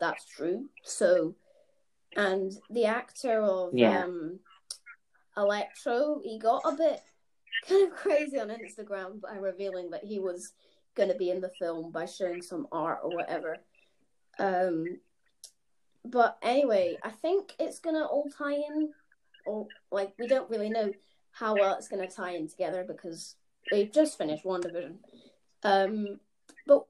that's 0.00 0.24
true. 0.24 0.68
So, 0.82 1.34
and 2.16 2.52
the 2.70 2.86
actor 2.86 3.42
of 3.42 3.74
yeah. 3.74 4.04
um, 4.04 4.40
Electro, 5.36 6.20
he 6.24 6.38
got 6.38 6.62
a 6.64 6.72
bit 6.72 7.00
kind 7.68 7.90
of 7.90 7.96
crazy 7.96 8.40
on 8.40 8.48
Instagram 8.48 9.20
by 9.20 9.36
revealing 9.36 9.90
that 9.90 10.04
he 10.04 10.18
was 10.18 10.52
going 10.98 11.08
to 11.08 11.16
be 11.16 11.30
in 11.30 11.40
the 11.40 11.52
film 11.58 11.90
by 11.90 12.04
showing 12.04 12.42
some 12.42 12.66
art 12.70 12.98
or 13.02 13.10
whatever. 13.14 13.56
Um, 14.38 14.98
but 16.04 16.36
anyway, 16.42 16.98
I 17.02 17.10
think 17.10 17.54
it's 17.58 17.78
gonna 17.78 18.04
all 18.04 18.30
tie 18.36 18.54
in, 18.54 18.90
or 19.46 19.66
like 19.90 20.12
we 20.18 20.26
don't 20.26 20.50
really 20.50 20.70
know 20.70 20.92
how 21.32 21.54
well 21.54 21.74
it's 21.74 21.88
gonna 21.88 22.10
tie 22.10 22.32
in 22.32 22.48
together 22.48 22.84
because 22.86 23.36
they've 23.70 23.92
just 23.92 24.18
finished 24.18 24.44
WandaVision. 24.44 24.96
Um, 25.62 26.20
but 26.66 26.86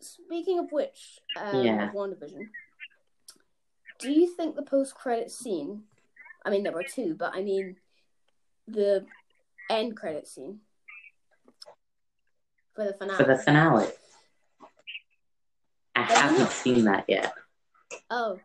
speaking 0.00 0.58
of 0.58 0.72
which, 0.72 1.20
um, 1.36 1.64
yeah. 1.64 1.88
of 1.88 1.94
WandaVision, 1.94 2.48
do 3.98 4.12
you 4.12 4.34
think 4.34 4.56
the 4.56 4.62
post-credit 4.62 5.30
scene? 5.30 5.82
I 6.44 6.50
mean, 6.50 6.62
there 6.62 6.72
were 6.72 6.84
two, 6.84 7.14
but 7.14 7.34
I 7.34 7.42
mean 7.42 7.76
the 8.66 9.06
end 9.70 9.96
credit 9.96 10.26
scene 10.26 10.60
for 12.78 12.84
the 12.84 12.94
finale. 12.94 13.16
For 13.16 13.24
the 13.24 13.38
finale. 13.38 13.86
I 15.96 16.02
haven't 16.02 16.50
seen 16.50 16.84
that 16.84 17.06
yet. 17.08 17.34
Oh. 18.08 18.38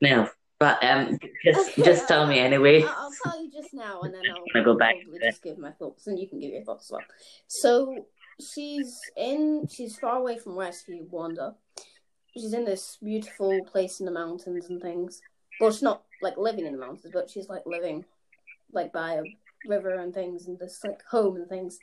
No, 0.00 0.28
but 0.58 0.82
um, 0.82 1.18
just 1.44 1.70
okay, 1.70 1.82
just 1.84 2.08
tell 2.08 2.26
me 2.26 2.40
anyway. 2.40 2.82
I'll, 2.82 2.88
I'll, 2.88 3.10
tell 3.22 3.42
you 3.42 3.52
just 3.52 3.72
now, 3.72 4.00
and 4.00 4.12
then 4.12 4.22
I'll, 4.56 4.64
go 4.64 4.76
back 4.76 4.96
just 5.22 5.44
give 5.44 5.58
my 5.58 5.70
thoughts, 5.70 6.08
and 6.08 6.18
you 6.18 6.28
can 6.28 6.40
give 6.40 6.50
your 6.50 6.64
thoughts 6.64 6.86
as 6.86 6.90
well. 6.90 7.00
So 7.46 8.06
she's 8.40 8.98
in. 9.16 9.68
She's 9.70 9.96
far 9.96 10.16
away 10.16 10.38
from 10.38 10.58
Rescue 10.58 11.06
Wanda. 11.08 11.54
She's 12.36 12.52
in 12.52 12.64
this 12.64 12.98
beautiful 13.00 13.64
place 13.64 14.00
in 14.00 14.06
the 14.06 14.12
mountains 14.12 14.68
and 14.70 14.82
things. 14.82 15.20
Well, 15.60 15.70
she's 15.70 15.82
not 15.82 16.02
like 16.20 16.36
living 16.36 16.66
in 16.66 16.72
the 16.72 16.80
mountains, 16.80 17.12
but 17.12 17.30
she's 17.30 17.48
like 17.48 17.62
living 17.64 18.04
like 18.72 18.92
by 18.92 19.14
a 19.14 19.22
river 19.66 19.94
and 19.94 20.12
things 20.12 20.46
and 20.46 20.58
this 20.58 20.80
like 20.84 21.02
home 21.08 21.36
and 21.36 21.48
things. 21.48 21.78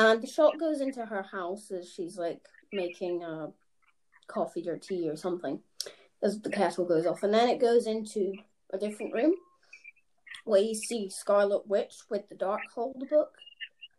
And 0.00 0.22
the 0.22 0.26
shot 0.26 0.58
goes 0.58 0.80
into 0.80 1.04
her 1.04 1.22
house 1.22 1.70
as 1.70 1.92
she's 1.92 2.16
like 2.16 2.40
making 2.72 3.22
a 3.22 3.50
coffee 4.28 4.66
or 4.66 4.78
tea 4.78 5.10
or 5.10 5.16
something 5.16 5.60
as 6.22 6.40
the 6.40 6.48
kettle 6.48 6.86
goes 6.86 7.04
off. 7.04 7.22
And 7.22 7.34
then 7.34 7.50
it 7.50 7.60
goes 7.60 7.86
into 7.86 8.32
a 8.72 8.78
different 8.78 9.12
room 9.12 9.34
where 10.46 10.62
you 10.62 10.74
see 10.74 11.10
Scarlet 11.10 11.66
Witch 11.66 11.96
with 12.08 12.26
the 12.30 12.34
Darkhold 12.34 13.10
book 13.10 13.32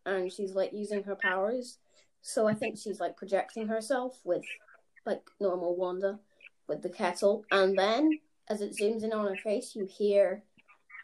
and 0.04 0.34
she's 0.34 0.56
like 0.56 0.74
using 0.74 1.04
her 1.04 1.16
powers. 1.16 1.78
So 2.24 2.48
I 2.48 2.56
think 2.56 2.80
she's 2.80 3.00
like 3.00 3.16
projecting 3.16 3.68
herself 3.68 4.20
with 4.24 4.44
like 5.06 5.22
normal 5.40 5.76
Wanda 5.76 6.18
with 6.68 6.82
the 6.82 6.90
kettle. 6.90 7.46
And 7.52 7.78
then 7.78 8.18
as 8.50 8.62
it 8.62 8.76
zooms 8.76 9.04
in 9.04 9.14
on 9.14 9.28
her 9.28 9.38
face, 9.38 9.76
you 9.76 9.86
hear 9.86 10.42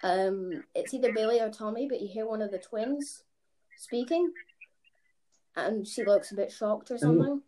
um, 0.01 0.63
it's 0.73 0.95
either 0.95 1.13
Billy 1.13 1.39
or 1.39 1.51
Tommy, 1.51 1.87
but 1.87 2.01
you 2.01 2.07
hear 2.07 2.25
one 2.25 2.41
of 2.41 2.49
the 2.49 2.57
twins 2.57 3.21
speaking, 3.77 4.31
and 5.57 5.87
she 5.87 6.05
looks 6.05 6.31
a 6.31 6.35
bit 6.35 6.51
shocked 6.51 6.91
or 6.91 6.97
something, 6.97 7.41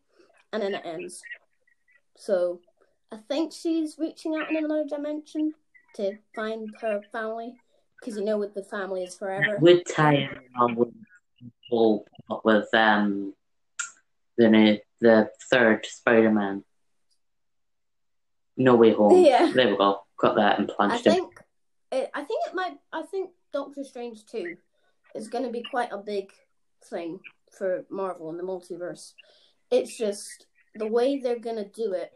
and 0.51 0.63
then 0.63 0.73
it 0.73 0.85
ends. 0.85 1.21
So 2.17 2.59
I 3.11 3.17
think 3.17 3.53
she's 3.53 3.97
reaching 3.97 4.35
out 4.35 4.49
in 4.49 4.57
another 4.57 4.85
dimension 4.85 5.53
to 5.95 6.17
find 6.35 6.69
her 6.81 7.01
family, 7.11 7.53
because 7.99 8.17
you 8.17 8.25
know, 8.25 8.37
with 8.37 8.53
the 8.53 8.63
family 8.63 9.03
is 9.03 9.15
forever. 9.15 9.57
would 9.59 9.85
tie 9.85 10.15
in 10.15 10.75
with 10.75 10.89
with 12.43 12.73
um 12.73 13.33
the 14.37 14.81
the 14.99 15.29
third 15.49 15.85
Spider-Man. 15.85 16.63
No 18.57 18.75
Way 18.75 18.93
Home. 18.93 19.23
Yeah. 19.23 19.51
There 19.53 19.69
we 19.69 19.77
go. 19.77 20.01
Got 20.19 20.35
that 20.35 20.59
and 20.59 20.67
plunged 20.67 21.07
I 21.07 21.11
think 21.13 21.33
it, 21.91 22.11
I 22.13 22.23
think 22.23 22.47
it 22.47 22.53
might. 22.53 22.77
I 22.91 23.03
think 23.03 23.31
Doctor 23.53 23.83
Strange 23.83 24.25
two 24.25 24.57
is 25.15 25.29
going 25.29 25.45
to 25.45 25.49
be 25.49 25.63
quite 25.63 25.91
a 25.91 25.97
big 25.97 26.31
thing 26.89 27.19
for 27.57 27.85
Marvel 27.89 28.29
and 28.29 28.39
the 28.39 28.43
multiverse. 28.43 29.13
It's 29.71 29.97
just 29.97 30.47
the 30.75 30.87
way 30.87 31.19
they're 31.19 31.39
to 31.39 31.67
do 31.67 31.93
it 31.93 32.11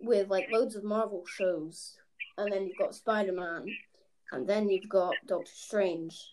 with 0.00 0.28
like 0.28 0.48
loads 0.52 0.76
of 0.76 0.84
Marvel 0.84 1.24
shows, 1.26 1.96
and 2.38 2.52
then 2.52 2.66
you've 2.66 2.78
got 2.78 2.94
Spider 2.94 3.32
Man, 3.32 3.66
and 4.32 4.48
then 4.48 4.68
you've 4.68 4.88
got 4.88 5.14
Doctor 5.26 5.52
Strange. 5.54 6.32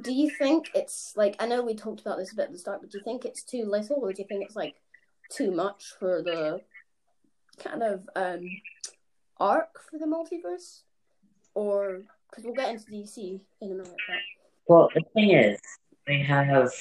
Do 0.00 0.12
you 0.12 0.30
think 0.30 0.70
it's 0.74 1.14
like 1.16 1.36
I 1.40 1.46
know 1.46 1.62
we 1.62 1.74
talked 1.74 2.00
about 2.00 2.18
this 2.18 2.32
a 2.32 2.36
bit 2.36 2.46
at 2.46 2.52
the 2.52 2.58
start, 2.58 2.80
but 2.80 2.90
do 2.90 2.98
you 2.98 3.04
think 3.04 3.24
it's 3.24 3.42
too 3.42 3.64
little, 3.64 3.96
or 3.96 4.12
do 4.12 4.22
you 4.22 4.28
think 4.28 4.44
it's 4.44 4.56
like 4.56 4.76
too 5.30 5.50
much 5.50 5.84
for 5.98 6.22
the 6.22 6.60
kind 7.58 7.82
of 7.82 8.08
um 8.14 8.48
arc 9.38 9.80
for 9.90 9.98
the 9.98 10.06
multiverse? 10.06 10.82
or 11.58 12.02
because 12.30 12.44
we'll 12.44 12.54
get 12.54 12.70
into 12.70 12.84
DC 12.90 13.40
in 13.60 13.72
a 13.72 13.74
minute. 13.74 13.88
But... 14.06 14.16
Well, 14.68 14.88
the 14.94 15.02
thing 15.14 15.30
is, 15.30 15.58
they 16.06 16.22
have 16.22 16.72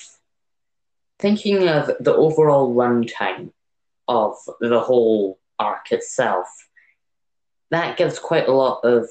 thinking 1.19 1.67
of 1.67 1.91
the 2.00 2.13
overall 2.15 2.74
runtime 2.74 3.51
of 4.07 4.36
the 4.59 4.79
whole 4.79 5.39
arc 5.59 5.91
itself. 5.91 6.47
That 7.71 7.97
gives 7.97 8.19
quite 8.19 8.47
a 8.47 8.53
lot 8.53 8.81
of 8.83 9.07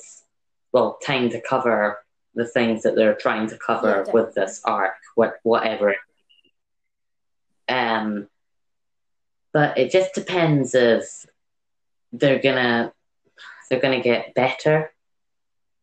well 0.72 0.98
time 1.04 1.30
to 1.30 1.40
cover 1.40 1.98
the 2.34 2.46
things 2.46 2.82
that 2.82 2.94
they're 2.94 3.14
trying 3.14 3.48
to 3.48 3.58
cover 3.58 4.04
yeah, 4.06 4.12
with 4.12 4.34
this 4.34 4.60
arc, 4.64 4.94
what 5.14 5.36
whatever. 5.42 5.96
Um, 7.68 8.28
but 9.52 9.78
it 9.78 9.90
just 9.90 10.14
depends 10.14 10.74
if 10.74 11.26
they're 12.12 12.38
gonna 12.38 12.92
they're 13.68 13.80
gonna 13.80 14.02
get 14.02 14.34
better 14.34 14.92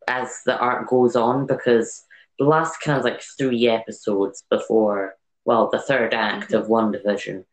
as 0.06 0.40
the 0.46 0.56
arc 0.58 0.88
goes 0.88 1.16
on 1.16 1.46
because 1.46 2.04
the 2.38 2.44
last 2.44 2.80
kind 2.80 2.98
of 2.98 3.04
like 3.04 3.22
three 3.38 3.68
episodes 3.68 4.44
before, 4.50 5.14
well, 5.44 5.70
the 5.70 5.80
third 5.80 6.14
act 6.14 6.50
mm-hmm. 6.50 6.56
of 6.56 6.68
WandaVision, 6.68 7.44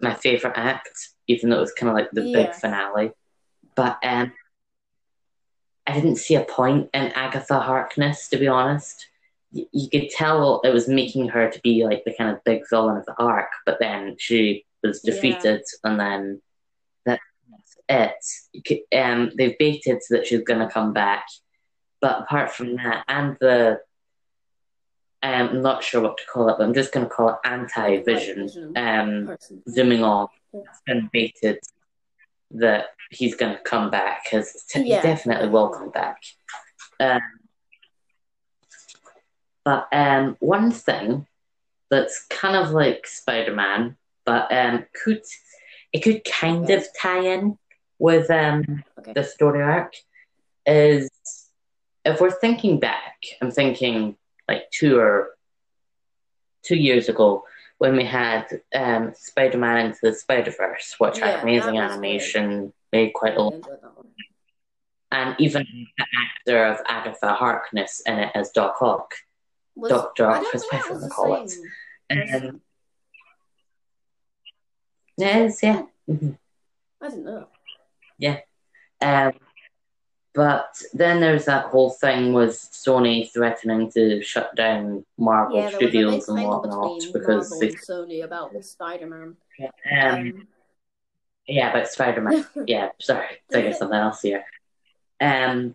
my 0.00 0.14
favorite 0.14 0.54
act, 0.56 1.10
even 1.26 1.50
though 1.50 1.58
it 1.58 1.60
was 1.60 1.72
kind 1.72 1.90
of 1.90 1.96
like 1.96 2.10
the 2.12 2.22
yeah. 2.22 2.44
big 2.44 2.54
finale. 2.54 3.10
But 3.74 3.98
um, 4.02 4.32
I 5.86 5.94
didn't 5.94 6.16
see 6.16 6.36
a 6.36 6.44
point 6.44 6.90
in 6.94 7.12
Agatha 7.12 7.60
Harkness, 7.60 8.28
to 8.28 8.36
be 8.36 8.48
honest. 8.48 9.08
Y- 9.52 9.66
you 9.72 9.88
could 9.90 10.10
tell 10.10 10.60
it 10.64 10.72
was 10.72 10.88
making 10.88 11.28
her 11.28 11.50
to 11.50 11.60
be 11.60 11.84
like 11.84 12.04
the 12.04 12.14
kind 12.14 12.30
of 12.30 12.44
big 12.44 12.62
villain 12.68 12.96
of 12.96 13.06
the 13.06 13.14
arc, 13.18 13.50
but 13.66 13.78
then 13.80 14.16
she 14.18 14.64
was 14.82 15.00
defeated, 15.00 15.62
yeah. 15.62 15.90
and 15.90 16.00
then 16.00 16.42
that's 17.06 17.22
it. 17.88 18.84
Um, 18.94 19.30
they've 19.36 19.58
baited 19.58 20.02
so 20.02 20.16
that 20.16 20.26
she's 20.26 20.42
going 20.42 20.60
to 20.60 20.72
come 20.72 20.92
back, 20.92 21.26
but 22.00 22.20
apart 22.22 22.52
from 22.52 22.76
that, 22.76 23.04
and 23.08 23.36
the 23.40 23.80
I'm 25.24 25.62
not 25.62 25.82
sure 25.82 26.02
what 26.02 26.18
to 26.18 26.24
call 26.26 26.48
it, 26.50 26.56
but 26.58 26.64
I'm 26.64 26.74
just 26.74 26.92
going 26.92 27.06
to 27.06 27.10
call 27.10 27.30
it 27.30 27.36
anti-vision. 27.44 28.74
Um, 28.76 29.36
zooming 29.68 30.04
off, 30.04 30.30
it's 30.52 31.08
baited 31.12 31.60
that 32.50 32.88
he's 33.10 33.34
going 33.34 33.56
to 33.56 33.62
come 33.62 33.90
back 33.90 34.24
because 34.24 34.64
t- 34.68 34.84
yeah. 34.84 35.00
he 35.00 35.08
definitely 35.08 35.48
will 35.48 35.70
come 35.70 35.90
back. 35.90 36.18
Um, 37.00 37.22
but 39.64 39.88
um, 39.92 40.36
one 40.40 40.70
thing 40.70 41.26
that's 41.90 42.26
kind 42.26 42.54
of 42.54 42.70
like 42.70 43.06
Spider-Man, 43.06 43.96
but 44.26 44.52
um, 44.52 44.84
could 44.92 45.22
it 45.92 46.02
could 46.02 46.22
kind 46.24 46.68
of 46.68 46.84
tie 47.00 47.20
in 47.20 47.56
with 47.98 48.30
um, 48.30 48.84
okay. 48.98 49.12
the 49.14 49.24
story 49.24 49.62
arc 49.62 49.94
is 50.66 51.08
if 52.04 52.20
we're 52.20 52.30
thinking 52.30 52.78
back, 52.78 53.16
I'm 53.40 53.50
thinking 53.50 54.16
like 54.48 54.70
two 54.70 54.98
or 54.98 55.30
two 56.62 56.76
years 56.76 57.08
ago 57.08 57.44
when 57.78 57.96
we 57.96 58.04
had 58.04 58.46
um, 58.74 59.12
Spider-Man 59.16 59.86
into 59.86 59.98
the 60.02 60.14
Spider-Verse, 60.14 60.94
which 60.98 61.18
Yeah, 61.18 61.32
had 61.32 61.42
amazing 61.42 61.78
animation, 61.78 62.72
made 62.92 63.12
quite 63.14 63.36
a 63.36 63.42
lot, 63.42 63.54
enjoyed 63.54 63.82
that 63.82 63.96
one. 63.96 64.06
and 65.12 65.36
even 65.38 65.66
the 65.98 66.06
actor 66.24 66.64
of 66.66 66.80
Agatha 66.86 67.32
Harkness 67.34 68.00
in 68.06 68.18
it 68.20 68.30
as 68.34 68.50
Doc 68.50 68.76
Ock. 68.80 69.12
Was, 69.76 69.90
Doctor 69.90 70.26
Ock 70.26 70.42
don't 70.42 70.54
is 70.54 70.62
think 70.62 70.72
my 70.72 70.78
that 70.78 70.90
was 70.90 71.02
favourite 71.02 71.08
the 71.08 71.14
call 71.14 71.44
it. 72.30 72.44
Um, 72.44 72.60
yes, 75.16 75.62
yeah. 75.62 75.82
I 76.08 77.08
didn't 77.08 77.24
know. 77.24 77.48
Yeah. 78.18 78.38
Um, 79.00 79.32
but 80.34 80.82
then 80.92 81.20
there's 81.20 81.44
that 81.44 81.66
whole 81.66 81.90
thing 81.90 82.32
with 82.32 82.54
Sony 82.54 83.30
threatening 83.32 83.90
to 83.92 84.22
shut 84.22 84.54
down 84.56 85.04
Marvel 85.16 85.56
Yeah, 85.56 85.70
there 85.70 85.72
was 85.72 85.74
a 85.74 85.88
Studios 85.88 86.28
and 86.28 86.42
whatnot 86.42 87.00
because 87.12 87.50
Marvel 87.50 87.60
they, 87.60 87.68
Sony 87.68 88.24
about 88.24 88.52
the 88.52 88.62
Spider-Man. 88.62 89.36
um, 89.60 89.68
Um, 90.08 90.48
yeah, 91.46 91.70
about 91.70 91.88
Spider 91.88 92.20
Man. 92.20 92.46
yeah, 92.66 92.90
sorry, 93.00 93.26
thinking 93.50 93.72
of 93.72 93.76
something 93.76 93.98
else 93.98 94.22
here. 94.22 94.44
Um, 95.20 95.74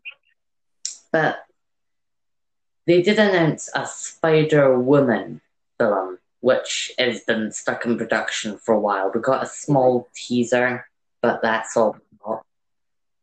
but 1.11 1.45
they 2.85 3.01
did 3.01 3.19
announce 3.19 3.69
a 3.73 3.85
Spider 3.85 4.79
Woman 4.79 5.41
film, 5.77 6.17
which 6.41 6.91
has 6.97 7.21
been 7.21 7.51
stuck 7.51 7.85
in 7.85 7.97
production 7.97 8.57
for 8.57 8.73
a 8.73 8.79
while. 8.79 9.11
We 9.13 9.21
got 9.21 9.43
a 9.43 9.47
small 9.47 10.09
teaser, 10.13 10.87
but 11.21 11.41
that's 11.41 11.77
all. 11.77 11.97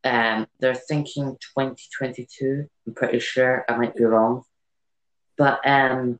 Um, 0.07 0.47
they're 0.59 0.75
thinking 0.75 1.37
2022. 1.55 2.67
I'm 2.85 2.93
pretty 2.93 3.19
sure. 3.19 3.65
I 3.67 3.75
might 3.75 3.95
be 3.95 4.05
wrong, 4.05 4.43
but 5.37 5.59
um, 5.67 6.19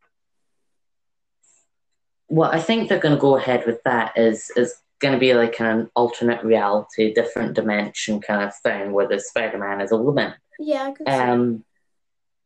what 2.27 2.53
I 2.53 2.59
think 2.59 2.89
they're 2.89 2.99
going 2.99 3.15
to 3.15 3.21
go 3.21 3.37
ahead 3.37 3.65
with 3.65 3.81
that 3.83 4.17
is 4.17 4.51
is 4.55 4.75
going 4.99 5.13
to 5.13 5.19
be 5.19 5.33
like 5.33 5.59
an 5.61 5.89
alternate 5.95 6.43
reality, 6.43 7.13
different 7.13 7.53
dimension 7.53 8.19
kind 8.19 8.43
of 8.43 8.55
thing, 8.57 8.91
where 8.91 9.07
the 9.07 9.19
Spider 9.19 9.57
Man 9.57 9.81
is 9.81 9.91
a 9.91 9.97
woman. 9.97 10.33
yeah, 10.59 10.83
I 10.83 10.91
could 10.91 11.07
see. 11.07 11.13
Um, 11.13 11.63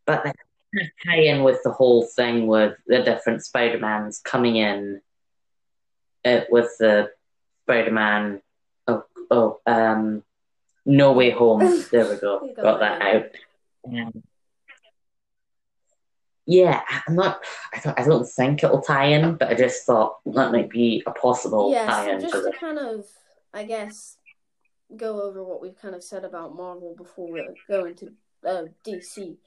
but 0.06 0.24
they 0.24 0.32
kind 0.32 0.88
of 0.88 1.06
tie 1.06 1.22
in 1.22 1.44
with 1.44 1.64
the 1.64 1.72
whole 1.72 2.06
thing 2.06 2.48
with 2.48 2.76
the 2.88 3.02
different 3.02 3.44
Spider 3.44 3.80
Mans 3.80 4.20
coming 4.20 4.58
in 4.58 5.02
uh, 6.24 6.42
with 6.50 6.72
the 6.80 7.10
Spider 7.64 7.92
Man. 7.92 8.42
Oh, 8.88 9.04
oh, 9.30 9.60
um, 9.66 10.24
No 10.86 11.14
Way 11.14 11.32
Home. 11.32 11.84
There 11.92 12.10
we 12.10 12.16
go. 12.18 12.54
Got 12.56 12.80
that 12.80 13.02
out. 13.02 13.26
Um, 13.86 14.24
yeah, 16.46 16.82
I'm 17.08 17.16
not. 17.16 17.44
I 17.74 17.80
don't. 17.80 18.00
I 18.00 18.04
don't 18.04 18.28
think 18.28 18.64
it'll 18.64 18.82
tie 18.82 19.06
in, 19.06 19.36
but 19.36 19.50
I 19.50 19.54
just 19.54 19.86
thought 19.86 20.18
that 20.26 20.52
might 20.52 20.70
be 20.70 21.04
a 21.06 21.12
possible 21.12 21.72
yeah, 21.72 21.86
tie 21.86 22.06
so 22.06 22.12
in 22.12 22.22
just 22.22 22.34
to 22.34 22.52
kind 22.60 22.80
of, 22.80 23.06
I 23.54 23.64
guess, 23.64 24.18
go 24.98 25.22
over 25.22 25.44
what 25.44 25.62
we've 25.62 25.80
kind 25.80 25.96
of 25.96 26.04
said 26.04 26.26
about 26.26 26.56
Marvel 26.56 26.96
before 26.98 27.32
we 27.32 27.46
go 27.68 27.86
into 27.86 28.12
uh, 28.46 28.64
DC 28.86 29.38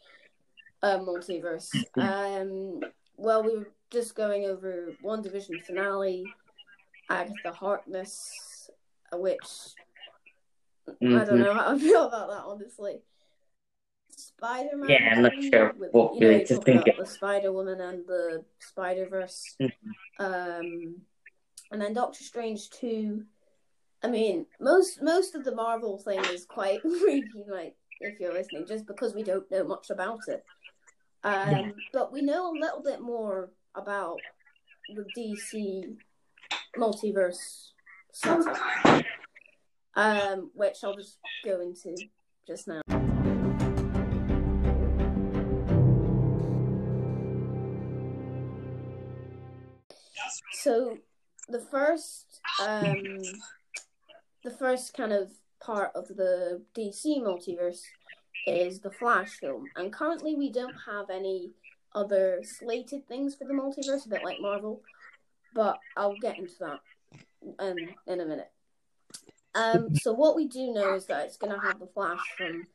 uh, 0.82 0.98
multiverse. 0.98 1.68
Um, 1.96 2.80
well, 3.16 3.42
we 3.42 3.56
were 3.56 3.68
just 3.90 4.14
going 4.14 4.44
over 4.44 4.92
WandaVision 5.04 5.62
finale, 5.64 6.24
Agatha 7.10 7.52
Harkness, 7.52 8.70
uh, 9.12 9.18
which 10.86 10.96
I 11.02 11.24
don't 11.24 11.38
Mhm. 11.38 11.44
know 11.44 11.54
how 11.54 11.74
I 11.74 11.78
feel 11.78 12.04
about 12.06 12.28
that, 12.28 12.44
honestly. 12.44 13.02
Spider 14.10 14.76
Man. 14.76 14.90
Yeah, 14.90 15.14
I'm 15.14 15.22
not 15.22 15.32
sure 15.42 15.72
what 15.90 16.14
you 16.14 16.20
know, 16.20 16.30
you 16.30 16.46
to 16.46 16.54
talk 16.54 16.64
think 16.64 16.82
about 16.82 16.98
the 16.98 17.06
Spider 17.06 17.52
Woman 17.52 17.80
and 17.80 18.06
the 18.06 18.44
Spider 18.58 19.06
Verse. 19.06 19.56
Mhm. 19.60 19.72
Um, 20.18 21.06
and 21.70 21.80
then 21.82 21.94
Doctor 21.94 22.23
Strange 22.23 22.70
2. 22.70 23.25
I 24.02 24.08
mean, 24.08 24.47
most 24.60 25.02
most 25.02 25.34
of 25.34 25.44
the 25.44 25.54
Marvel 25.54 25.99
thing 25.99 26.20
is 26.26 26.44
quite 26.47 26.80
creepy, 26.82 27.44
like, 27.49 27.76
if 28.00 28.20
you're 28.20 28.32
listening, 28.34 28.66
just 28.66 28.86
because 28.86 29.14
we 29.14 29.23
don't 29.23 29.50
know 29.50 29.64
much 29.64 29.90
about 29.90 30.28
it. 30.28 30.44
Um, 31.25 31.50
Yeah. 31.50 31.70
But 31.92 32.12
we 32.12 32.20
know 32.23 32.50
a 32.50 32.58
little 32.58 32.82
bit 32.82 33.00
more 33.00 33.50
about 33.75 34.20
the 34.88 35.04
DC 35.16 35.97
multiverse 36.76 37.70
setup, 38.12 38.58
um, 39.97 40.50
which 40.54 40.78
I'll 40.83 40.97
just 40.97 41.19
go 41.45 41.61
into 41.61 41.97
just 42.47 42.69
now. 42.69 42.80
So 50.52 50.97
the 51.49 51.61
first 51.61 52.41
um 52.63 53.04
the 54.43 54.50
first 54.50 54.95
kind 54.95 55.13
of 55.13 55.30
part 55.61 55.93
of 55.95 56.09
the 56.09 56.63
DC 56.75 57.21
multiverse 57.21 57.83
is 58.47 58.80
the 58.80 58.91
Flash 58.91 59.39
film. 59.41 59.67
And 59.76 59.93
currently 59.93 60.35
we 60.35 60.50
don't 60.50 60.76
have 60.87 61.11
any 61.11 61.52
other 61.95 62.41
slated 62.43 63.07
things 63.07 63.35
for 63.35 63.47
the 63.47 63.54
multiverse, 63.54 64.07
a 64.07 64.09
bit 64.09 64.25
like 64.25 64.41
Marvel. 64.41 64.80
But 65.54 65.78
I'll 65.97 66.17
get 66.17 66.39
into 66.39 66.54
that 66.61 66.80
um 67.59 67.76
in 68.07 68.21
a 68.21 68.26
minute. 68.26 68.50
Um 69.54 69.95
so 69.95 70.12
what 70.12 70.36
we 70.36 70.49
do 70.49 70.73
know 70.73 70.95
is 70.95 71.06
that 71.06 71.26
it's 71.26 71.36
gonna 71.36 71.60
have 71.60 71.78
the 71.78 71.86
Flash 71.86 72.21
from 72.36 72.67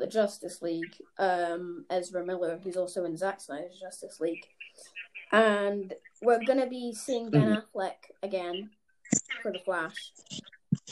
the 0.00 0.06
Justice 0.06 0.62
League, 0.62 0.96
um, 1.18 1.84
Ezra 1.90 2.24
Miller, 2.24 2.58
who's 2.64 2.76
also 2.76 3.04
in 3.04 3.16
Zack 3.16 3.40
Snyder's 3.40 3.78
Justice 3.78 4.18
League. 4.18 4.46
And 5.30 5.92
we're 6.22 6.42
gonna 6.44 6.66
be 6.66 6.92
seeing 6.92 7.30
Ben 7.30 7.62
Affleck 7.62 7.96
again 8.22 8.70
for 9.42 9.52
the 9.52 9.58
Flash. 9.60 10.12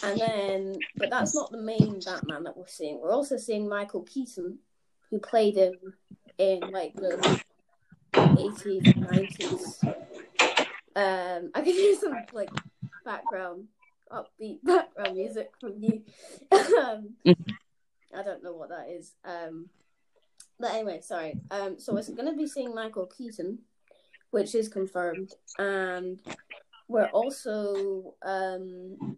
And 0.02 0.20
then 0.20 0.76
but 0.96 1.10
that's 1.10 1.34
not 1.34 1.50
the 1.50 1.58
main 1.58 2.00
Batman 2.04 2.44
that 2.44 2.56
we're 2.56 2.66
seeing. 2.66 3.00
We're 3.00 3.12
also 3.12 3.36
seeing 3.36 3.68
Michael 3.68 4.02
Keaton, 4.02 4.58
who 5.10 5.18
played 5.18 5.56
him 5.56 5.74
in 6.36 6.60
like 6.70 6.94
the 6.94 7.42
eighties, 8.38 8.96
nineties. 8.96 9.84
Um 10.94 11.50
I 11.54 11.60
can 11.60 11.64
hear 11.64 11.96
some 11.96 12.14
like 12.32 12.50
background 13.04 13.68
upbeat 14.10 14.58
background 14.64 15.16
music 15.16 15.50
from 15.60 15.74
you. 15.78 16.02
um 16.52 17.16
I 18.16 18.22
don't 18.22 18.42
know 18.42 18.54
what 18.54 18.70
that 18.70 18.88
is. 18.90 19.12
Um 19.24 19.68
but 20.60 20.74
anyway, 20.74 21.00
sorry. 21.00 21.34
Um 21.50 21.78
so 21.78 21.94
we're 21.94 22.02
gonna 22.16 22.36
be 22.36 22.46
seeing 22.46 22.74
Michael 22.74 23.06
Keaton 23.06 23.58
which 24.30 24.54
is 24.54 24.68
confirmed, 24.68 25.32
and 25.58 26.20
we're 26.88 27.06
also 27.06 28.14
um, 28.22 29.16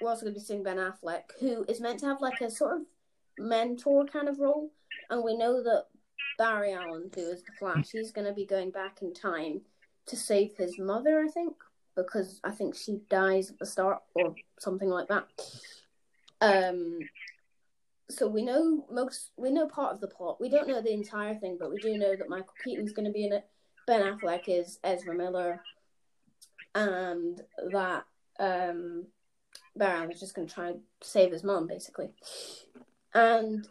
we're 0.00 0.08
also 0.08 0.22
going 0.22 0.34
to 0.34 0.40
be 0.40 0.44
seeing 0.44 0.62
Ben 0.62 0.78
Affleck, 0.78 1.24
who 1.38 1.64
is 1.68 1.80
meant 1.80 2.00
to 2.00 2.06
have 2.06 2.20
like 2.20 2.40
a 2.40 2.50
sort 2.50 2.80
of 2.80 2.86
mentor 3.38 4.06
kind 4.06 4.28
of 4.28 4.38
role, 4.38 4.70
and 5.10 5.22
we 5.22 5.36
know 5.36 5.62
that 5.62 5.86
Barry 6.38 6.72
Allen, 6.72 7.10
who 7.14 7.20
is 7.20 7.42
the 7.42 7.52
Flash, 7.58 7.90
he's 7.92 8.12
going 8.12 8.26
to 8.26 8.32
be 8.32 8.46
going 8.46 8.70
back 8.70 9.02
in 9.02 9.12
time 9.12 9.62
to 10.06 10.16
save 10.16 10.56
his 10.56 10.78
mother, 10.78 11.20
I 11.20 11.28
think, 11.28 11.54
because 12.02 12.40
I 12.44 12.50
think 12.50 12.74
she 12.74 13.00
dies 13.08 13.50
at 13.50 13.58
the 13.58 13.66
start 13.66 14.02
or 14.14 14.34
something 14.58 14.88
like 14.88 15.08
that. 15.08 15.26
Um. 16.40 16.98
So 18.10 18.26
we 18.26 18.42
know 18.42 18.86
most, 18.90 19.30
we 19.36 19.52
know 19.52 19.68
part 19.68 19.92
of 19.92 20.00
the 20.00 20.08
plot. 20.08 20.40
We 20.40 20.48
don't 20.48 20.66
know 20.66 20.82
the 20.82 20.92
entire 20.92 21.36
thing, 21.36 21.56
but 21.60 21.70
we 21.70 21.78
do 21.78 21.96
know 21.96 22.16
that 22.16 22.28
Michael 22.28 22.54
Keaton's 22.64 22.92
going 22.92 23.06
to 23.06 23.12
be 23.12 23.24
in 23.24 23.32
it. 23.32 23.46
Ben 23.86 24.02
Affleck 24.02 24.48
is 24.48 24.80
Ezra 24.82 25.14
Miller, 25.14 25.62
and 26.74 27.40
that 27.70 28.04
um, 28.40 29.06
Allen 29.80 30.10
is 30.10 30.20
just 30.20 30.34
going 30.34 30.48
to 30.48 30.54
try 30.54 30.68
and 30.70 30.80
save 31.02 31.32
his 31.32 31.44
mom, 31.44 31.66
basically. 31.66 32.10
And 33.14 33.66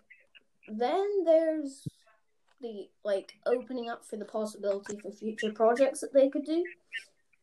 then 0.67 1.23
there's 1.25 1.87
the 2.61 2.89
like 3.03 3.33
opening 3.45 3.89
up 3.89 4.05
for 4.05 4.17
the 4.17 4.25
possibility 4.25 4.97
for 4.99 5.11
future 5.11 5.51
projects 5.51 6.01
that 6.01 6.13
they 6.13 6.29
could 6.29 6.45
do. 6.45 6.63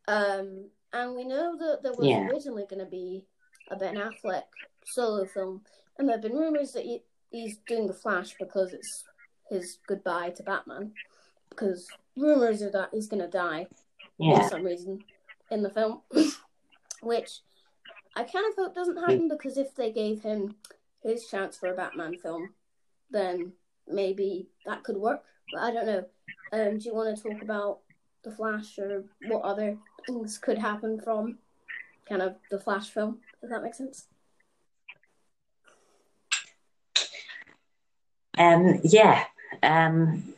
Um, 0.08 0.70
and 1.02 1.14
we 1.14 1.24
know 1.24 1.56
that 1.56 1.82
there 1.82 1.92
was 1.92 2.06
Yeah. 2.06 2.26
originally 2.28 2.66
going 2.68 2.84
to 2.84 2.90
be 2.90 3.24
a 3.70 3.76
Ben 3.76 3.96
Affleck 3.96 4.44
solo 4.84 5.24
film, 5.26 5.64
and 5.98 6.08
there 6.08 6.16
have 6.16 6.22
been 6.22 6.36
rumors 6.36 6.72
that 6.72 6.84
he, 6.84 7.02
he's 7.30 7.58
doing 7.58 7.86
the 7.86 7.94
Flash 7.94 8.34
because 8.38 8.72
it's 8.72 9.04
his 9.50 9.78
goodbye 9.86 10.30
to 10.30 10.42
Batman. 10.42 10.92
Because 11.50 11.88
rumors 12.16 12.62
are 12.62 12.70
that 12.70 12.90
he's 12.92 13.08
going 13.08 13.22
to 13.22 13.28
die 13.28 13.66
Yeah. 14.18 14.42
for 14.42 14.48
some 14.48 14.62
reason 14.64 15.04
in 15.50 15.62
the 15.62 15.70
film, 15.70 16.02
which 17.02 17.40
I 18.16 18.24
kind 18.24 18.46
of 18.48 18.56
hope 18.56 18.74
doesn't 18.74 18.96
happen 18.96 19.28
because 19.28 19.56
if 19.58 19.74
they 19.74 19.92
gave 19.92 20.22
him 20.22 20.56
his 21.02 21.28
chance 21.28 21.56
for 21.56 21.68
a 21.72 21.76
Batman 21.76 22.16
film, 22.18 22.54
then 23.10 23.52
maybe 23.86 24.48
that 24.64 24.82
could 24.82 24.96
work. 24.96 25.22
But 25.52 25.62
I 25.62 25.70
don't 25.72 25.86
know. 25.86 26.04
Um, 26.52 26.78
do 26.78 26.84
you 26.88 26.94
want 26.94 27.14
to 27.16 27.22
talk 27.22 27.42
about 27.42 27.80
the 28.24 28.30
Flash 28.32 28.78
or 28.78 29.04
what 29.28 29.42
other 29.42 29.78
things 30.06 30.38
could 30.38 30.58
happen 30.58 31.00
from 31.00 31.38
kind 32.08 32.22
of 32.22 32.36
the 32.50 32.58
Flash 32.58 32.90
film? 32.90 33.18
Does 33.40 33.50
that 33.50 33.62
make 33.62 33.74
sense? 33.74 34.06
Um, 38.38 38.80
yeah. 38.84 39.24
Um, 39.62 40.34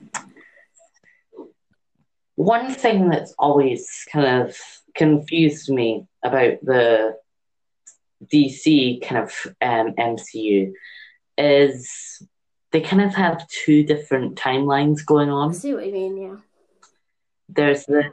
one 2.37 2.73
thing 2.73 3.09
that's 3.11 3.35
always 3.39 4.07
kind 4.13 4.47
of 4.47 4.57
confused 4.95 5.71
me 5.71 6.07
about 6.25 6.61
the 6.63 7.17
DC 8.27 9.03
kind 9.03 9.23
of 9.23 9.33
um, 9.61 9.95
MCU 9.95 10.73
is 11.37 12.23
they 12.71 12.81
kind 12.81 13.03
of 13.03 13.15
have 13.15 13.47
two 13.49 13.85
different 13.85 14.37
timelines 14.37 15.05
going 15.05 15.31
on. 15.31 15.51
I 15.51 15.53
see 15.53 15.75
what 15.75 15.87
you 15.87 15.93
mean, 15.93 16.17
yeah. 16.17 16.37
There's 17.49 17.85
the 17.87 18.13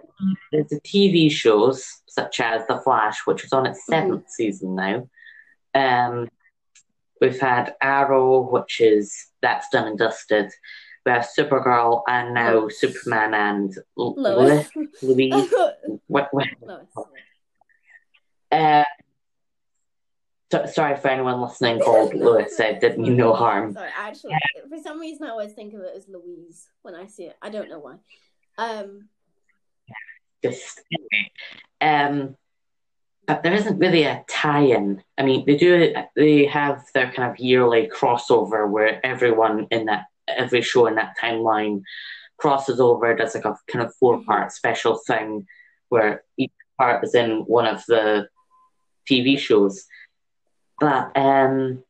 there's 0.52 0.69
the 0.69 0.80
TV 0.82 1.30
shows 1.30 2.02
such 2.08 2.39
as 2.39 2.65
The 2.67 2.80
Flash, 2.80 3.26
which 3.26 3.43
is 3.43 3.52
on 3.52 3.65
its 3.65 3.82
7th 3.89 4.08
mm-hmm. 4.08 4.21
season 4.30 4.76
now. 4.76 5.10
Um, 5.74 6.30
we've 7.19 7.39
had 7.39 7.76
Arrow, 7.82 8.50
which 8.50 8.80
is 8.80 9.28
that's 9.41 9.67
done 9.69 9.88
and 9.88 9.98
dusted. 9.98 10.52
We 11.06 11.12
have 11.12 11.28
Supergirl 11.38 12.04
and 12.08 12.34
now. 12.34 12.67
Superman 12.69 13.34
and 13.34 13.76
Lois. 13.95 14.67
Louise. 15.04 15.54
what, 16.08 16.30
what? 16.32 16.48
Lois. 16.62 16.88
Uh, 18.52 18.84
so, 20.52 20.65
sorry 20.67 20.95
for 20.95 21.10
anyone 21.10 21.41
listening 21.41 21.80
called 21.80 22.13
Lewis. 22.13 22.60
I 22.60 22.74
did 22.74 22.98
me 22.98 23.10
no 23.10 23.34
harm. 23.34 23.74
Sorry, 23.74 23.89
actually, 23.98 24.36
for 24.69 24.78
some 24.82 25.00
reason 25.00 25.28
I 25.28 25.32
always 25.32 25.54
think 25.54 25.74
of 25.74 25.82
it 25.82 25.93
as 25.95 26.08
Louise 26.08 26.69
when 26.82 26.95
I 26.95 27.08
see 27.08 27.26
it. 27.26 27.36
I 27.41 27.50
don't 27.50 27.69
know 27.69 27.80
why. 27.80 27.95
Um, 28.58 29.10
um, 31.81 32.36
but 33.27 33.43
there 33.43 33.53
isn't 33.53 33.79
really 33.79 34.03
a 34.03 34.23
tie-in. 34.29 35.01
I 35.17 35.23
mean, 35.23 35.45
they 35.45 35.58
do. 35.58 35.93
They 36.15 36.45
have 36.45 36.84
their 36.93 37.12
kind 37.12 37.31
of 37.31 37.39
yearly 37.39 37.88
crossover 37.88 38.69
where 38.69 39.03
everyone 39.05 39.67
in 39.71 39.86
that 39.86 40.05
every 40.27 40.62
show 40.62 40.88
in 40.88 40.95
that 40.95 41.15
timeline 41.21 41.81
crosses 42.38 42.79
over. 42.79 43.15
Does 43.15 43.36
like 43.36 43.45
a 43.45 43.58
kind 43.67 43.86
of 43.86 43.95
four-part 43.95 44.51
special 44.51 44.99
thing 45.08 45.47
where 45.89 46.23
each 46.38 46.51
part 46.77 47.03
is 47.03 47.15
in 47.15 47.39
one 47.47 47.65
of 47.65 47.84
the 47.88 48.27
TV 49.10 49.39
shows 49.39 49.86
but 50.79 51.15
um, 51.15 51.84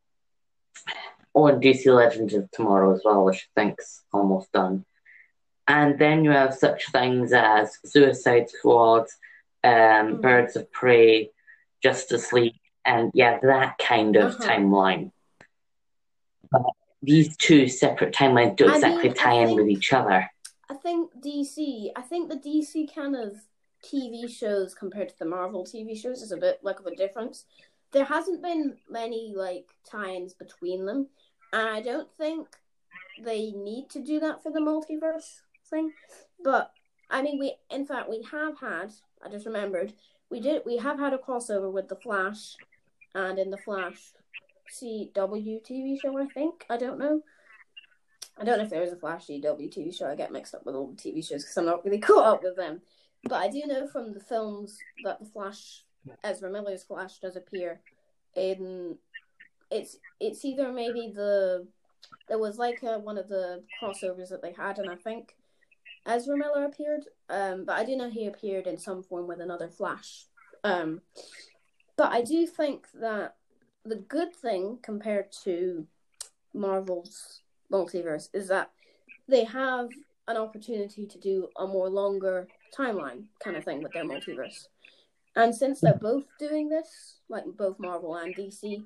on 1.34 1.62
DC 1.62 1.86
Legends 1.86 2.34
of 2.34 2.50
Tomorrow 2.52 2.96
as 2.96 3.02
well, 3.04 3.26
which 3.26 3.48
I 3.58 3.62
think's 3.62 4.04
almost 4.14 4.52
done. 4.52 4.86
And 5.68 5.98
then 5.98 6.24
you 6.24 6.32
have 6.32 6.54
such 6.54 6.92
things 6.92 7.34
as 7.34 7.78
Suicide 7.86 8.50
Squad, 8.50 9.08
um, 9.64 9.72
mm-hmm. 9.72 10.22
Birds 10.22 10.56
of 10.56 10.72
Prey, 10.72 11.32
Justice 11.82 12.32
League, 12.32 12.60
and 12.86 13.12
yeah, 13.14 13.40
that 13.42 13.78
kind 13.80 14.16
of 14.16 14.36
uh-huh. 14.36 14.44
timeline. 14.44 15.12
But 16.52 16.64
these 17.02 17.36
two 17.38 17.68
separate 17.68 18.14
timelines 18.14 18.58
don't 18.58 18.72
I 18.72 18.76
exactly 18.76 19.10
mean, 19.10 19.18
tie 19.18 19.34
in 19.34 19.48
think, 19.48 19.60
with 19.60 19.70
each 19.70 19.92
other. 19.92 20.30
I 20.70 20.74
think 20.76 21.12
DC, 21.24 21.92
I 21.96 22.02
think 22.02 22.30
the 22.30 22.38
DC 22.38 22.94
kind 22.94 23.16
of 23.16 23.36
TV 23.84 24.30
shows 24.30 24.76
compared 24.76 25.10
to 25.10 25.20
the 25.20 25.26
Marvel 25.26 25.66
TV 25.66 26.00
shows 26.00 26.22
is 26.22 26.32
a 26.32 26.38
bit 26.38 26.60
like 26.64 26.80
of 26.80 26.86
a 26.86 26.96
difference 26.96 27.46
there 27.96 28.06
hasn't 28.06 28.42
been 28.42 28.76
many 28.90 29.34
like 29.36 29.68
tie-ins 29.90 30.34
between 30.34 30.86
them, 30.86 31.08
and 31.54 31.68
I 31.68 31.82
don't 31.82 32.10
think 32.18 32.48
they 33.24 33.52
need 33.52 33.90
to 33.92 34.04
do 34.04 34.20
that 34.20 34.44
for 34.44 34.52
the 34.52 34.60
multiverse 34.60 35.40
thing. 35.70 35.92
But 36.44 36.72
I 37.10 37.22
mean, 37.22 37.40
we 37.40 37.56
in 37.70 37.86
fact 37.86 38.10
we 38.10 38.24
have 38.32 38.60
had. 38.60 38.92
I 39.24 39.30
just 39.30 39.46
remembered 39.46 39.94
we 40.30 40.40
did. 40.40 40.64
We 40.66 40.78
have 40.78 41.00
had 41.00 41.14
a 41.14 41.18
crossover 41.18 41.72
with 41.72 41.88
the 41.88 41.96
Flash, 41.96 42.56
and 43.14 43.40
in 43.40 43.52
the 43.52 43.58
Flash 43.58 43.98
CW 44.72 45.66
TV 45.66 46.00
show. 46.02 46.18
I 46.18 46.26
think 46.28 46.66
I 46.70 46.78
don't 46.78 47.00
know. 47.00 47.22
I 48.38 48.44
don't 48.44 48.58
know 48.58 48.66
if 48.66 48.70
there 48.70 48.84
is 48.84 48.92
a 48.92 48.98
Flash 48.98 49.28
CW 49.28 49.74
TV 49.74 49.96
show. 49.96 50.08
I 50.08 50.16
get 50.16 50.32
mixed 50.32 50.56
up 50.56 50.66
with 50.66 50.76
all 50.76 50.88
the 50.88 50.96
TV 50.96 51.26
shows 51.26 51.44
because 51.44 51.58
I'm 51.58 51.66
not 51.66 51.86
really 51.86 52.00
caught 52.00 52.26
up 52.26 52.44
with 52.44 52.56
them. 52.56 52.82
But 53.24 53.36
I 53.36 53.50
do 53.50 53.64
know 53.66 53.88
from 53.88 54.14
the 54.14 54.20
films 54.20 54.78
that 55.04 55.20
the 55.20 55.26
Flash 55.26 55.84
Ezra 56.24 56.50
Miller's 56.52 56.84
Flash 56.84 57.18
does 57.20 57.36
appear 57.36 57.80
in 58.36 58.98
it's 59.72 59.98
it's 60.20 60.46
either 60.46 60.72
maybe 60.72 61.12
the 61.14 61.68
there 62.28 62.40
was 62.40 62.58
like 62.58 62.84
a, 62.84 63.00
one 63.00 63.18
of 63.18 63.28
the 63.28 63.64
crossovers 63.82 64.30
that 64.30 64.42
they 64.42 64.52
had, 64.52 64.80
and 64.80 64.90
I 64.90 64.96
think 64.96 65.36
Ezra 66.06 66.38
Miller 66.38 66.66
appeared. 66.66 67.06
Um, 67.30 67.66
but 67.66 67.78
I 67.78 67.86
do 67.86 67.96
know 67.96 68.10
he 68.10 68.28
appeared 68.28 68.68
in 68.68 68.78
some 68.78 69.04
form 69.04 69.28
with 69.28 69.40
another 69.40 69.70
Flash. 69.70 70.26
Um, 70.64 71.02
but 71.98 72.12
I 72.12 72.22
do 72.22 72.46
think 72.46 72.88
that 72.96 73.36
the 73.84 73.96
good 73.96 74.34
thing 74.34 74.80
compared 74.82 75.32
to 75.44 75.88
Marvel's 76.54 77.42
multiverse 77.72 78.30
is 78.34 78.48
that 78.48 78.72
they 79.28 79.44
have 79.44 79.90
an 80.28 80.38
opportunity 80.38 81.06
to 81.06 81.20
do 81.20 81.50
a 81.58 81.68
more 81.68 81.90
longer 81.90 82.48
timeline 82.78 83.26
kind 83.44 83.56
of 83.56 83.64
thing 83.64 83.82
with 83.82 83.94
their 83.94 84.06
multiverse. 84.06 84.68
And 85.36 85.54
since 85.54 85.82
they're 85.82 85.94
both 85.94 86.26
doing 86.40 86.70
this, 86.70 87.20
like 87.30 87.44
both 87.46 87.80
Marvel 87.80 88.16
and 88.16 88.36
DC, 88.36 88.84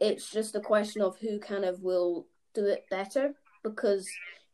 it's 0.00 0.30
just 0.30 0.54
a 0.54 0.60
question 0.60 1.00
of 1.00 1.18
who 1.18 1.38
kind 1.38 1.64
of 1.64 1.82
will 1.82 2.26
do 2.54 2.66
it 2.66 2.86
better. 2.90 3.34
Because 3.62 4.08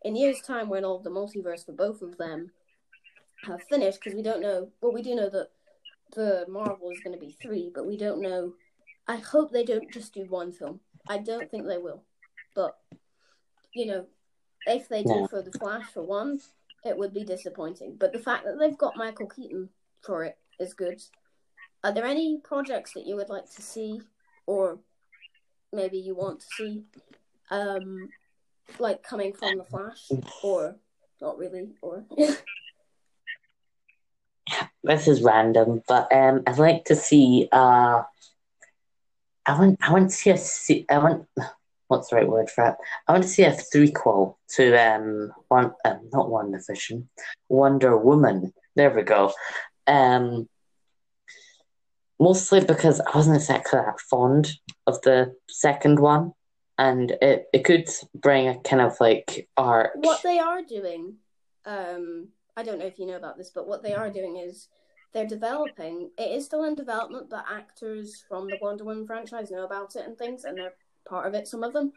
in 0.04 0.16
years' 0.16 0.40
time, 0.40 0.68
when 0.68 0.84
all 0.84 0.98
the 0.98 1.10
multiverse 1.10 1.64
for 1.64 1.72
both 1.72 2.02
of 2.02 2.18
them 2.18 2.50
have 3.46 3.62
finished, 3.64 3.98
because 4.00 4.14
we 4.14 4.22
don't 4.22 4.42
know, 4.42 4.68
well, 4.80 4.92
we 4.92 5.02
do 5.02 5.14
know 5.14 5.30
that 5.30 5.48
the 6.14 6.44
Marvel 6.48 6.90
is 6.90 7.00
going 7.02 7.18
to 7.18 7.26
be 7.26 7.36
three, 7.42 7.70
but 7.74 7.86
we 7.86 7.96
don't 7.96 8.20
know. 8.20 8.52
I 9.08 9.16
hope 9.16 9.50
they 9.50 9.64
don't 9.64 9.90
just 9.90 10.14
do 10.14 10.26
one 10.26 10.52
film. 10.52 10.80
I 11.08 11.18
don't 11.18 11.50
think 11.50 11.66
they 11.66 11.78
will. 11.78 12.02
But, 12.54 12.76
you 13.74 13.86
know, 13.86 14.06
if 14.66 14.88
they 14.88 15.02
do 15.02 15.20
yeah. 15.20 15.26
for 15.26 15.42
The 15.42 15.58
Flash 15.58 15.86
for 15.92 16.02
one, 16.02 16.40
it 16.84 16.96
would 16.96 17.12
be 17.12 17.24
disappointing. 17.24 17.96
But 17.98 18.12
the 18.12 18.18
fact 18.18 18.44
that 18.44 18.58
they've 18.58 18.78
got 18.78 18.96
Michael 18.96 19.26
Keaton 19.26 19.70
for 20.02 20.24
it 20.24 20.38
is 20.60 20.74
good. 20.74 21.02
Are 21.82 21.92
there 21.92 22.06
any 22.06 22.38
projects 22.42 22.92
that 22.94 23.06
you 23.06 23.16
would 23.16 23.28
like 23.28 23.50
to 23.56 23.62
see, 23.62 24.00
or 24.46 24.78
maybe 25.72 25.98
you 25.98 26.14
want 26.14 26.40
to 26.40 26.46
see, 26.56 26.84
um, 27.50 28.08
like 28.78 29.02
coming 29.02 29.32
from 29.32 29.58
the 29.58 29.64
Flash, 29.64 30.10
or 30.42 30.76
not 31.20 31.38
really, 31.38 31.68
or? 31.82 32.04
this 34.82 35.08
is 35.08 35.22
random, 35.22 35.82
but 35.88 36.12
um, 36.12 36.42
I'd 36.46 36.58
like 36.58 36.84
to 36.86 36.96
see. 36.96 37.48
Uh, 37.50 38.02
I 39.46 39.58
want. 39.58 39.78
I 39.82 39.92
want 39.92 40.10
to 40.10 40.36
see 40.36 40.86
I 40.88 40.98
want. 40.98 41.26
What's 41.88 42.08
the 42.08 42.16
right 42.16 42.28
word 42.28 42.48
for 42.50 42.66
it? 42.68 42.76
I 43.06 43.12
want 43.12 43.24
to 43.24 43.28
see 43.28 43.44
a 43.44 43.52
threequel 43.52 44.36
to 44.56 44.74
um 44.74 45.32
one. 45.48 45.72
Um, 45.84 46.08
not 46.12 46.28
WandaVision, 46.28 47.06
Wonder 47.48 47.96
Woman. 47.96 48.54
There 48.74 48.90
we 48.90 49.02
go. 49.02 49.32
Um, 49.86 50.48
mostly 52.18 52.64
because 52.64 53.00
I 53.00 53.16
wasn't 53.16 53.36
exactly 53.36 53.78
that 53.78 54.00
fond 54.00 54.52
of 54.86 55.00
the 55.02 55.34
second 55.48 56.00
one, 56.00 56.32
and 56.78 57.12
it, 57.22 57.46
it 57.52 57.64
could 57.64 57.88
bring 58.14 58.48
a 58.48 58.58
kind 58.60 58.82
of 58.82 58.96
like 59.00 59.48
arc. 59.56 59.92
What 59.96 60.22
they 60.22 60.38
are 60.38 60.62
doing, 60.62 61.14
um, 61.64 62.28
I 62.56 62.62
don't 62.62 62.78
know 62.78 62.86
if 62.86 62.98
you 62.98 63.06
know 63.06 63.16
about 63.16 63.36
this, 63.36 63.50
but 63.54 63.68
what 63.68 63.82
they 63.82 63.94
are 63.94 64.10
doing 64.10 64.36
is 64.36 64.68
they're 65.12 65.26
developing. 65.26 66.10
It 66.18 66.30
is 66.32 66.44
still 66.44 66.64
in 66.64 66.74
development, 66.74 67.30
but 67.30 67.44
actors 67.50 68.24
from 68.28 68.48
the 68.48 68.58
Wonder 68.60 68.84
Woman 68.84 69.06
franchise 69.06 69.50
know 69.50 69.64
about 69.64 69.94
it 69.96 70.06
and 70.06 70.18
things, 70.18 70.44
and 70.44 70.58
they're 70.58 70.74
part 71.08 71.26
of 71.26 71.34
it. 71.34 71.46
Some 71.46 71.62
of 71.62 71.72
them. 71.72 71.92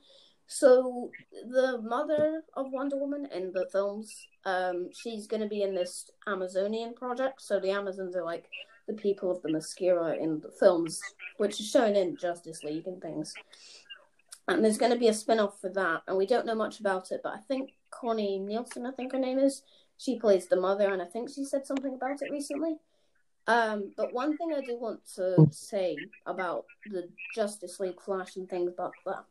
So 0.50 1.12
the 1.32 1.82
mother 1.82 2.44
of 2.56 2.72
Wonder 2.72 2.98
Woman 2.98 3.28
in 3.34 3.52
the 3.52 3.68
films, 3.72 4.28
um, 4.46 4.90
she's 4.94 5.28
going 5.28 5.42
to 5.42 5.50
be 5.50 5.64
in 5.64 5.76
this 5.76 6.10
Amazonian 6.26 6.94
project. 6.94 7.42
So 7.42 7.60
the 7.60 7.72
Amazons 7.72 8.16
are 8.16 8.24
like 8.24 8.46
the 8.88 8.94
people 8.94 9.30
of 9.30 9.42
Themyscira 9.42 10.18
in 10.22 10.40
the 10.40 10.52
films, 10.58 11.02
which 11.38 11.60
is 11.60 11.70
shown 11.70 11.96
in 11.96 12.16
Justice 12.16 12.64
League 12.64 12.88
and 12.88 13.02
things. 13.02 13.34
And 14.48 14.64
there's 14.64 14.78
going 14.78 14.94
to 14.94 14.98
be 14.98 15.10
a 15.10 15.14
spin 15.14 15.40
off 15.40 15.60
for 15.60 15.70
that, 15.70 16.04
and 16.08 16.18
we 16.18 16.26
don't 16.26 16.46
know 16.46 16.56
much 16.56 16.80
about 16.80 17.12
it, 17.12 17.22
but 17.24 17.34
I 17.34 17.40
think 17.40 17.72
Connie 17.92 18.40
Nielsen, 18.40 18.86
I 18.86 18.92
think 18.92 19.12
her 19.12 19.20
name 19.20 19.40
is, 19.40 19.62
she 19.98 20.20
plays 20.20 20.48
the 20.48 20.56
mother, 20.56 20.92
and 20.94 21.02
I 21.02 21.06
think 21.06 21.30
she 21.30 21.44
said 21.44 21.66
something 21.66 21.94
about 21.94 22.22
it 22.22 22.32
recently. 22.32 22.78
Um, 23.48 23.94
but 23.96 24.14
one 24.14 24.38
thing 24.38 24.54
I 24.54 24.62
do 24.62 24.78
want 24.78 25.02
to 25.16 25.48
say 25.52 25.96
about 26.26 26.66
the 26.86 27.10
Justice 27.34 27.80
League 27.80 28.02
Flash 28.02 28.36
and 28.36 28.50
things 28.50 28.72
about 28.72 28.94
that 29.06 29.24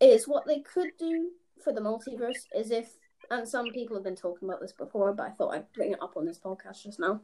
is 0.00 0.26
what 0.26 0.46
they 0.46 0.60
could 0.60 0.90
do 0.98 1.30
for 1.62 1.72
the 1.72 1.80
multiverse 1.80 2.46
is 2.54 2.70
if, 2.70 2.96
and 3.30 3.46
some 3.46 3.70
people 3.70 3.96
have 3.96 4.04
been 4.04 4.16
talking 4.16 4.48
about 4.48 4.60
this 4.60 4.72
before, 4.72 5.12
but 5.12 5.26
I 5.26 5.30
thought 5.30 5.54
I'd 5.54 5.72
bring 5.72 5.92
it 5.92 6.02
up 6.02 6.16
on 6.16 6.24
this 6.24 6.38
podcast 6.38 6.82
just 6.82 6.98
now, 6.98 7.20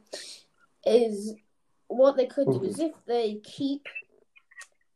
is 0.85 1.33
what 1.87 2.15
they 2.15 2.27
could 2.27 2.45
do 2.45 2.63
is 2.63 2.75
mm-hmm. 2.75 2.85
if 2.85 3.05
they 3.05 3.41
keep 3.43 3.87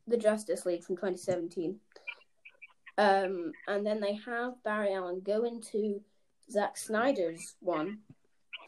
the 0.07 0.17
Justice 0.17 0.65
League 0.65 0.83
from 0.83 0.95
2017, 0.95 1.79
um, 2.97 3.51
and 3.67 3.85
then 3.85 3.99
they 3.99 4.15
have 4.25 4.61
Barry 4.63 4.93
Allen 4.93 5.21
go 5.23 5.43
into 5.43 6.01
Zack 6.51 6.77
Snyder's 6.77 7.55
one, 7.59 7.99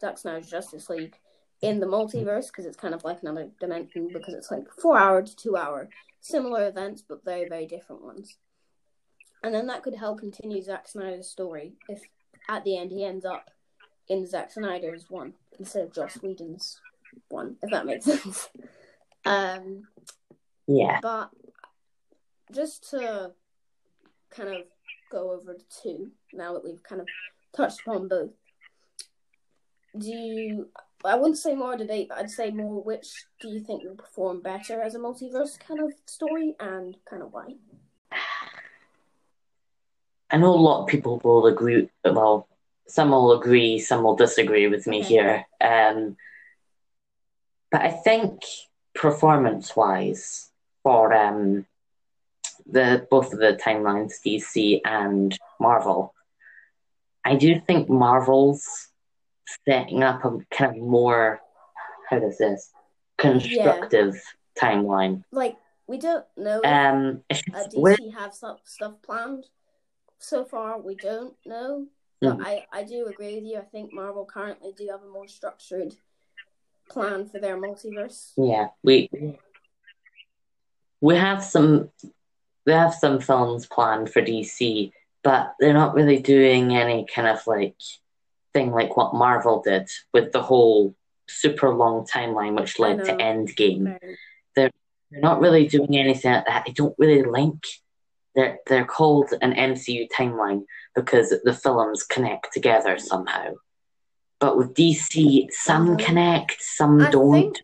Zack 0.00 0.18
Snyder's 0.18 0.50
Justice 0.50 0.88
League, 0.88 1.16
in 1.62 1.80
the 1.80 1.86
multiverse 1.86 2.48
because 2.48 2.66
it's 2.66 2.76
kind 2.76 2.94
of 2.94 3.04
like 3.04 3.22
another 3.22 3.48
dimension 3.60 4.08
because 4.12 4.34
it's 4.34 4.50
like 4.50 4.64
four 4.78 4.98
hour 4.98 5.22
to 5.22 5.36
two 5.36 5.56
hour 5.56 5.88
similar 6.20 6.68
events 6.68 7.02
but 7.08 7.24
very 7.24 7.48
very 7.48 7.66
different 7.66 8.02
ones 8.04 8.36
and 9.42 9.54
then 9.54 9.66
that 9.68 9.82
could 9.82 9.94
help 9.94 10.18
continue 10.18 10.60
Zack 10.60 10.88
Snyder's 10.88 11.28
story 11.28 11.74
if 11.88 12.02
at 12.48 12.64
the 12.64 12.76
end 12.76 12.90
he 12.90 13.04
ends 13.04 13.24
up 13.24 13.50
in 14.08 14.26
Zack 14.26 14.52
Snyder's 14.52 15.06
one 15.08 15.34
instead 15.58 15.84
of 15.84 15.92
Joss 15.92 16.20
Whedon's 16.22 16.80
one, 17.28 17.56
if 17.62 17.70
that 17.70 17.86
makes 17.86 18.04
sense. 18.04 18.48
Um, 19.24 19.84
yeah. 20.66 21.00
But 21.02 21.30
just 22.52 22.90
to 22.90 23.32
kind 24.30 24.48
of 24.48 24.62
go 25.10 25.32
over 25.32 25.54
to 25.54 25.64
two 25.82 26.10
now 26.32 26.52
that 26.52 26.64
we've 26.64 26.82
kind 26.82 27.00
of 27.00 27.06
touched 27.56 27.80
upon 27.86 28.08
both. 28.08 28.30
Do 29.98 30.08
you? 30.08 30.68
I 31.04 31.14
wouldn't 31.14 31.38
say 31.38 31.54
more 31.54 31.76
debate, 31.76 32.08
but 32.08 32.18
I'd 32.18 32.30
say 32.30 32.50
more. 32.50 32.82
Which 32.82 33.08
do 33.40 33.48
you 33.48 33.60
think 33.60 33.84
will 33.84 33.94
perform 33.94 34.40
better 34.40 34.82
as 34.82 34.94
a 34.94 34.98
multiverse 34.98 35.58
kind 35.58 35.80
of 35.80 35.92
story, 36.06 36.54
and 36.60 36.96
kind 37.08 37.22
of 37.22 37.32
why? 37.32 37.54
I 40.30 40.38
know 40.38 40.52
a 40.52 40.56
lot 40.56 40.82
of 40.82 40.88
people 40.88 41.20
will 41.22 41.46
agree. 41.46 41.88
Well, 42.04 42.48
some 42.88 43.10
will 43.10 43.38
agree, 43.38 43.78
some 43.78 44.02
will 44.02 44.16
disagree 44.16 44.66
with 44.66 44.86
me 44.86 45.00
okay. 45.00 45.08
here. 45.08 45.46
Um, 45.60 46.16
but 47.70 47.82
I 47.82 47.90
think 47.90 48.42
performance-wise, 48.94 50.50
for 50.82 51.12
um, 51.12 51.66
the 52.70 53.06
both 53.10 53.32
of 53.32 53.38
the 53.38 53.58
timelines, 53.64 54.14
DC 54.24 54.80
and 54.84 55.36
Marvel, 55.60 56.14
I 57.24 57.36
do 57.36 57.60
think 57.60 57.88
Marvel's 57.88 58.88
setting 59.64 60.02
up 60.02 60.24
a 60.24 60.38
kind 60.50 60.76
of 60.76 60.82
more 60.82 61.40
how 62.08 62.18
does 62.18 62.38
this 62.38 62.70
constructive 63.18 64.14
yeah. 64.14 64.62
timeline. 64.62 65.24
Like 65.32 65.56
we 65.86 65.98
don't 65.98 66.24
know. 66.36 66.60
Um, 66.64 67.22
uh, 67.30 67.64
DC 67.74 68.14
have 68.14 68.34
some 68.34 68.56
stuff 68.64 68.94
planned 69.02 69.44
so 70.18 70.44
far. 70.44 70.80
We 70.80 70.94
don't 70.94 71.34
know, 71.44 71.86
but 72.20 72.38
mm. 72.38 72.46
I 72.46 72.66
I 72.72 72.82
do 72.84 73.06
agree 73.06 73.36
with 73.36 73.44
you. 73.44 73.58
I 73.58 73.62
think 73.62 73.92
Marvel 73.92 74.24
currently 74.24 74.72
do 74.76 74.88
have 74.90 75.02
a 75.02 75.12
more 75.12 75.28
structured 75.28 75.94
plan 76.88 77.26
for 77.26 77.38
their 77.38 77.56
multiverse. 77.56 78.32
Yeah, 78.36 78.68
we 78.82 79.08
we 81.00 81.16
have 81.16 81.42
some 81.42 81.90
we 82.66 82.72
have 82.72 82.94
some 82.94 83.20
films 83.20 83.66
planned 83.66 84.10
for 84.10 84.20
DC, 84.20 84.92
but 85.22 85.54
they're 85.60 85.72
not 85.72 85.94
really 85.94 86.18
doing 86.18 86.76
any 86.76 87.06
kind 87.06 87.28
of 87.28 87.46
like 87.46 87.76
thing 88.52 88.72
like 88.72 88.96
what 88.96 89.14
Marvel 89.14 89.62
did 89.62 89.88
with 90.12 90.32
the 90.32 90.42
whole 90.42 90.94
super 91.28 91.72
long 91.72 92.06
timeline, 92.06 92.58
which 92.58 92.78
led 92.78 93.04
to 93.04 93.12
Endgame. 93.12 93.92
Right. 93.92 94.16
They're 94.56 94.70
they're 95.10 95.20
not 95.20 95.40
really 95.40 95.66
doing 95.68 95.96
anything 95.96 96.32
like 96.32 96.46
that. 96.46 96.64
They 96.66 96.72
don't 96.72 96.94
really 96.98 97.22
link. 97.22 97.64
They're 98.34 98.58
they're 98.66 98.84
called 98.84 99.32
an 99.40 99.52
MCU 99.52 100.08
timeline 100.10 100.64
because 100.94 101.32
the 101.44 101.54
films 101.54 102.02
connect 102.02 102.52
together 102.52 102.98
somehow. 102.98 103.54
But 104.40 104.58
with 104.58 104.74
DC, 104.74 105.50
some 105.50 105.96
connect, 105.96 106.60
some 106.60 107.00
I 107.00 107.10
don't. 107.10 107.32
Think, 107.32 107.62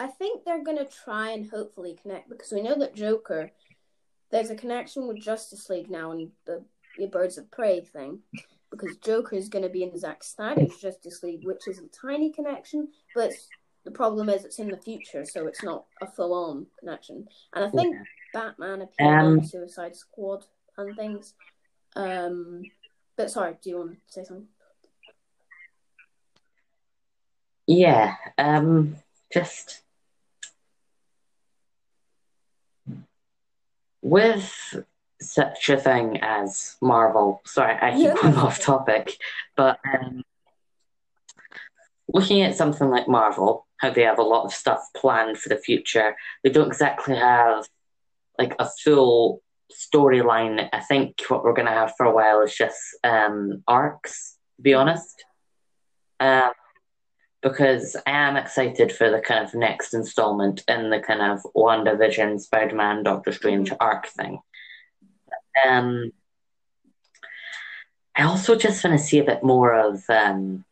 I 0.00 0.08
think 0.08 0.44
they're 0.44 0.64
gonna 0.64 0.86
try 0.86 1.30
and 1.30 1.48
hopefully 1.48 1.96
connect 2.00 2.28
because 2.28 2.50
we 2.50 2.62
know 2.62 2.76
that 2.78 2.96
Joker, 2.96 3.52
there's 4.30 4.50
a 4.50 4.56
connection 4.56 5.06
with 5.06 5.22
Justice 5.22 5.68
League 5.70 5.90
now 5.90 6.10
and 6.10 6.30
the, 6.46 6.64
the 6.98 7.06
Birds 7.06 7.38
of 7.38 7.50
Prey 7.50 7.82
thing, 7.82 8.20
because 8.70 8.96
Joker 8.96 9.36
is 9.36 9.48
gonna 9.48 9.68
be 9.68 9.84
in 9.84 9.96
Zack 9.96 10.24
Snyder's 10.24 10.78
Justice 10.78 11.22
League, 11.22 11.44
which 11.44 11.68
is 11.68 11.78
a 11.78 11.86
tiny 11.88 12.32
connection, 12.32 12.88
but 13.14 13.30
the 13.84 13.90
problem 13.90 14.28
is 14.28 14.44
it's 14.44 14.58
in 14.58 14.68
the 14.68 14.76
future, 14.76 15.24
so 15.24 15.46
it's 15.46 15.62
not 15.62 15.84
a 16.02 16.06
full-on 16.06 16.66
connection. 16.80 17.28
And 17.54 17.64
I 17.64 17.70
think. 17.70 17.96
Batman 18.32 18.82
appeared 18.82 19.20
um, 19.20 19.38
on 19.38 19.44
Suicide 19.44 19.96
Squad 19.96 20.44
and 20.76 20.96
things. 20.96 21.34
Um, 21.96 22.62
but 23.16 23.30
sorry, 23.30 23.56
do 23.60 23.70
you 23.70 23.78
want 23.78 23.90
to 23.92 23.96
say 24.08 24.24
something? 24.24 24.46
Yeah, 27.66 28.14
um, 28.38 28.96
just 29.32 29.82
with 34.10 34.84
such 35.20 35.68
a 35.68 35.76
thing 35.76 36.18
as 36.20 36.76
Marvel. 36.82 37.42
Sorry, 37.46 37.76
I 37.80 37.96
keep 37.96 38.12
going 38.20 38.34
off 38.34 38.60
topic, 38.60 39.16
but 39.56 39.78
um, 39.86 40.24
looking 42.12 42.42
at 42.42 42.56
something 42.56 42.90
like 42.90 43.06
Marvel, 43.06 43.68
how 43.76 43.90
they 43.90 44.02
have 44.02 44.18
a 44.18 44.22
lot 44.22 44.44
of 44.44 44.52
stuff 44.52 44.82
planned 44.96 45.38
for 45.38 45.48
the 45.48 45.56
future, 45.56 46.16
they 46.42 46.50
don't 46.50 46.66
exactly 46.66 47.14
have 47.14 47.68
like 48.36 48.56
a 48.58 48.68
full 48.82 49.42
storyline. 49.72 50.68
I 50.72 50.80
think 50.80 51.20
what 51.28 51.44
we're 51.44 51.54
going 51.54 51.68
to 51.68 51.72
have 51.72 51.92
for 51.96 52.04
a 52.04 52.12
while 52.12 52.40
is 52.42 52.54
just 52.54 52.80
um, 53.04 53.62
arcs. 53.68 54.36
To 54.56 54.62
be 54.62 54.74
honest. 54.74 55.24
Um, 56.18 56.50
because 57.42 57.96
I 58.06 58.10
am 58.10 58.36
excited 58.36 58.92
for 58.92 59.10
the 59.10 59.20
kind 59.20 59.44
of 59.44 59.54
next 59.54 59.94
installment 59.94 60.62
in 60.68 60.90
the 60.90 61.00
kind 61.00 61.22
of 61.22 61.40
WandaVision, 61.56 62.40
Spider 62.40 62.76
Man, 62.76 63.02
Doctor 63.02 63.32
Strange 63.32 63.70
mm-hmm. 63.70 63.82
arc 63.82 64.06
thing. 64.08 64.40
Um, 65.66 66.12
I 68.14 68.24
also 68.24 68.56
just 68.56 68.84
want 68.84 68.98
to 68.98 69.04
see 69.04 69.18
a 69.18 69.24
bit 69.24 69.42
more 69.42 69.74
of 69.74 70.02
um, 70.10 70.64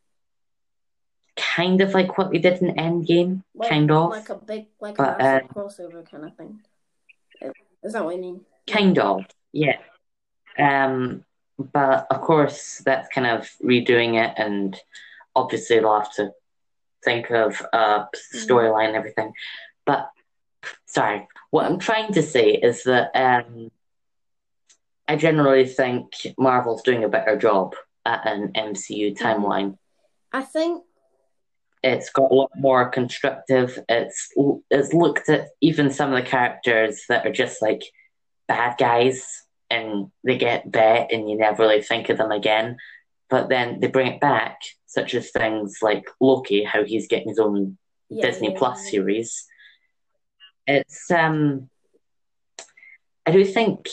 kind 1.36 1.80
of 1.80 1.94
like 1.94 2.18
what 2.18 2.30
we 2.30 2.38
did 2.38 2.60
in 2.60 2.74
Endgame, 2.74 3.42
like, 3.54 3.70
kind 3.70 3.90
of. 3.90 4.10
Like 4.10 4.28
a 4.28 4.34
big, 4.34 4.66
like 4.80 4.96
but, 4.96 5.20
a 5.20 5.24
uh, 5.24 5.40
crossover 5.40 6.08
kind 6.10 6.26
of 6.26 6.36
thing. 6.36 6.60
Is 7.82 7.92
that 7.92 8.04
what 8.04 8.16
you 8.16 8.20
mean? 8.20 8.40
Kind 8.66 8.98
of, 8.98 9.24
yeah. 9.52 9.78
Um, 10.58 11.24
but 11.56 12.06
of 12.10 12.20
course, 12.20 12.82
that's 12.84 13.08
kind 13.08 13.26
of 13.26 13.48
redoing 13.64 14.22
it, 14.22 14.34
and 14.36 14.78
obviously, 15.34 15.78
they'll 15.78 15.98
have 15.98 16.12
to 16.14 16.32
think 17.04 17.30
of 17.30 17.60
uh, 17.72 18.04
storyline 18.34 18.88
and 18.88 18.96
everything. 18.96 19.32
But 19.86 20.10
sorry, 20.86 21.28
what 21.50 21.66
I'm 21.66 21.78
trying 21.78 22.12
to 22.14 22.22
say 22.22 22.52
is 22.52 22.84
that 22.84 23.10
um, 23.14 23.70
I 25.06 25.16
generally 25.16 25.66
think 25.66 26.12
Marvel's 26.38 26.82
doing 26.82 27.04
a 27.04 27.08
better 27.08 27.36
job 27.36 27.74
at 28.04 28.26
an 28.26 28.52
MCU 28.52 29.14
mm-hmm. 29.14 29.24
timeline. 29.24 29.78
I 30.32 30.42
think 30.42 30.84
it's 31.82 32.10
got 32.10 32.30
a 32.30 32.34
lot 32.34 32.50
more 32.56 32.90
constructive. 32.90 33.78
It's 33.88 34.32
it's 34.70 34.92
looked 34.92 35.28
at 35.28 35.48
even 35.60 35.90
some 35.90 36.12
of 36.12 36.22
the 36.22 36.28
characters 36.28 37.02
that 37.08 37.26
are 37.26 37.32
just 37.32 37.62
like 37.62 37.82
bad 38.46 38.76
guys 38.78 39.44
and 39.70 40.10
they 40.24 40.38
get 40.38 40.70
bet 40.70 41.12
and 41.12 41.30
you 41.30 41.36
never 41.36 41.62
really 41.62 41.82
think 41.82 42.08
of 42.08 42.18
them 42.18 42.32
again. 42.32 42.76
But 43.30 43.48
then 43.48 43.80
they 43.80 43.86
bring 43.88 44.08
it 44.08 44.20
back 44.20 44.60
such 44.88 45.14
as 45.14 45.30
things 45.30 45.78
like 45.82 46.08
Loki, 46.18 46.64
how 46.64 46.82
he's 46.82 47.06
getting 47.06 47.28
his 47.28 47.38
own 47.38 47.76
yeah, 48.08 48.26
Disney 48.26 48.52
yeah, 48.52 48.58
Plus 48.58 48.90
series. 48.90 49.44
It's 50.66 51.10
um, 51.10 51.68
I 53.24 53.30
do 53.30 53.44
think 53.44 53.88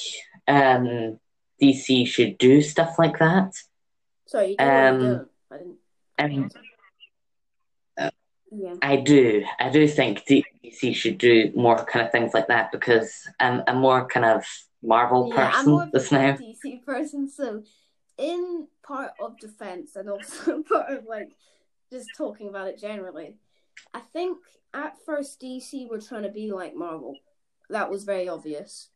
um, 0.47 1.19
DC 1.62 2.08
should 2.08 2.38
do 2.38 2.62
stuff 2.62 2.97
like 2.97 3.19
that. 3.19 3.53
Sorry, 4.27 4.55
you 4.58 4.65
um, 4.65 5.27
I 5.51 5.58
didn't. 5.58 5.77
I 6.17 6.27
mean, 6.27 6.49
uh, 7.97 8.10
yeah. 8.49 8.75
I 8.81 8.95
do. 8.95 9.43
I 9.60 9.69
do 9.69 9.89
think 9.89 10.25
DC 10.25 10.95
should 10.95 11.17
do 11.17 11.51
more 11.55 11.84
kind 11.84 12.05
of 12.05 12.12
things 12.13 12.34
like 12.34 12.47
that 12.47 12.71
because 12.71 13.27
I'm 13.38 13.63
a 13.67 13.73
more 13.73 14.08
kind 14.08 14.25
of 14.25 14.45
Marvel 14.81 15.27
yeah, 15.27 15.51
person 15.51 15.60
I'm 15.60 15.69
more 15.69 15.84
of 15.84 16.12
a 16.12 16.13
now. 16.13 16.38
DC 16.38 16.86
person, 16.86 17.29
so 17.29 17.63
in 18.17 18.67
part 18.84 19.12
of 19.19 19.39
defense 19.39 19.95
and 19.95 20.10
also 20.10 20.63
part 20.69 20.91
of 20.91 21.06
like 21.06 21.32
just 21.91 22.10
talking 22.17 22.49
about 22.49 22.67
it 22.67 22.80
generally, 22.80 23.38
I 23.93 24.01
think 24.13 24.38
at 24.73 24.95
first 25.06 25.41
DC 25.41 25.89
were 25.89 26.01
trying 26.01 26.23
to 26.23 26.30
be 26.30 26.51
like 26.51 26.75
Marvel. 26.75 27.15
That 27.69 27.89
was 27.89 28.04
very 28.04 28.28
obvious. 28.28 28.89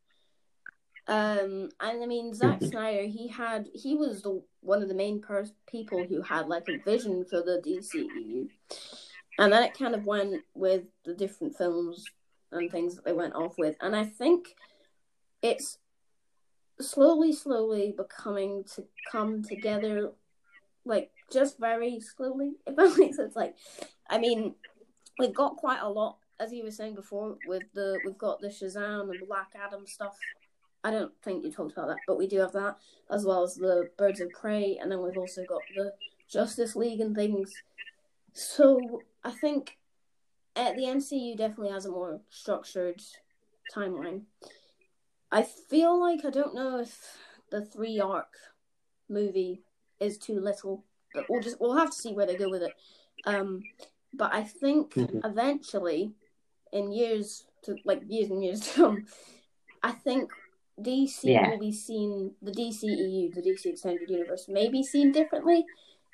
Um, 1.08 1.70
and 1.80 2.04
I 2.04 2.06
mean 2.06 2.36
Zack 2.36 2.62
Snyder, 2.62 3.04
he 3.04 3.28
had 3.28 3.68
he 3.74 3.96
was 3.96 4.22
the 4.22 4.44
one 4.62 4.84
of 4.84 4.90
the 4.90 4.94
main 4.94 5.22
pers- 5.22 5.54
people 5.68 6.06
who 6.06 6.22
had 6.22 6.48
like 6.48 6.68
a 6.70 6.78
vision 6.78 7.26
for 7.26 7.42
the 7.42 7.60
DCEU, 7.66 8.48
and 9.40 9.52
then 9.52 9.64
it 9.64 9.78
kind 9.78 9.96
of 9.96 10.06
went 10.06 10.44
with 10.54 10.84
the 11.06 11.16
different 11.16 11.58
films 11.58 12.06
and 12.52 12.70
things 12.70 12.96
that 12.96 13.06
they 13.06 13.14
went 13.14 13.34
off 13.34 13.58
with, 13.58 13.76
and 13.82 13.96
I 13.96 14.06
think 14.06 14.50
it's 15.42 15.80
slowly, 16.82 17.34
slowly 17.34 17.94
becoming 17.96 18.64
to 18.76 18.86
come 19.12 19.44
together, 19.44 20.12
like 20.86 21.12
just 21.32 21.60
very 21.60 22.00
slowly. 22.00 22.54
If 22.68 22.76
that 22.76 22.98
makes 22.98 23.18
sense. 23.18 23.36
Like, 23.36 23.56
I 24.10 24.18
mean, 24.18 24.56
we've 25.18 25.34
got 25.34 25.58
quite 25.58 25.82
a 25.82 25.90
lot, 25.90 26.18
as 26.40 26.52
you 26.52 26.64
were 26.64 26.72
saying 26.72 26.96
before, 26.96 27.38
with 27.48 27.64
the 27.74 28.00
we've 28.06 28.18
got 28.18 28.40
the 28.42 28.48
Shazam 28.48 29.10
and 29.10 29.28
Black 29.28 29.50
Adam 29.56 29.86
stuff. 29.86 30.18
I 30.84 30.92
don't 30.92 31.12
think 31.24 31.44
you 31.44 31.52
talked 31.52 31.74
about 31.74 31.90
that, 31.90 31.98
but 32.08 32.18
we 32.18 32.28
do 32.28 32.40
have 32.40 32.54
that 32.54 32.78
as 33.12 33.26
well 33.26 33.44
as 33.44 33.56
the 33.56 33.90
Birds 33.98 34.22
of 34.22 34.30
Prey, 34.30 34.78
and 34.82 34.90
then 34.92 35.02
we've 35.02 35.18
also 35.18 35.44
got 35.46 35.62
the 35.76 35.94
Justice 36.30 36.76
League 36.76 37.02
and 37.02 37.16
things. 37.16 37.52
So 38.34 39.02
I 39.24 39.32
think 39.32 39.78
uh, 40.56 40.74
the 40.74 40.84
MCU 40.84 41.38
definitely 41.38 41.72
has 41.72 41.86
a 41.86 41.92
more 41.92 42.22
structured 42.30 43.02
timeline. 43.76 44.22
I 45.32 45.44
feel 45.44 46.00
like 46.00 46.26
I 46.26 46.30
don't 46.30 46.56
know 46.56 46.80
if 46.80 47.18
the 47.52 47.64
three 47.64 48.00
arc 48.00 48.34
movie 49.08 49.62
is 50.00 50.18
too 50.18 50.40
little. 50.40 50.84
But 51.14 51.30
we'll 51.30 51.42
just 51.42 51.60
we'll 51.60 51.78
have 51.78 51.90
to 51.90 51.96
see 51.96 52.14
where 52.14 52.26
they 52.26 52.36
go 52.36 52.50
with 52.50 52.64
it. 52.64 52.76
Um, 53.26 53.64
but 54.14 54.34
I 54.34 54.44
think 54.44 54.94
Mhm. 54.94 55.26
eventually, 55.26 56.14
in 56.72 56.92
years 56.92 57.46
to 57.64 57.80
like 57.84 58.02
years 58.08 58.30
and 58.30 58.44
years 58.44 58.60
to 58.68 58.74
come, 58.74 59.06
I 59.84 59.92
think 59.92 60.32
DC 60.80 61.24
Yeah. 61.24 61.50
will 61.50 61.60
be 61.60 61.72
seen 61.72 62.36
the 62.42 62.52
DCEU, 62.52 63.34
the 63.34 63.42
DC 63.42 63.66
Extended 63.66 64.10
Universe, 64.10 64.48
may 64.48 64.70
be 64.70 64.84
seen 64.84 65.12
differently 65.12 65.66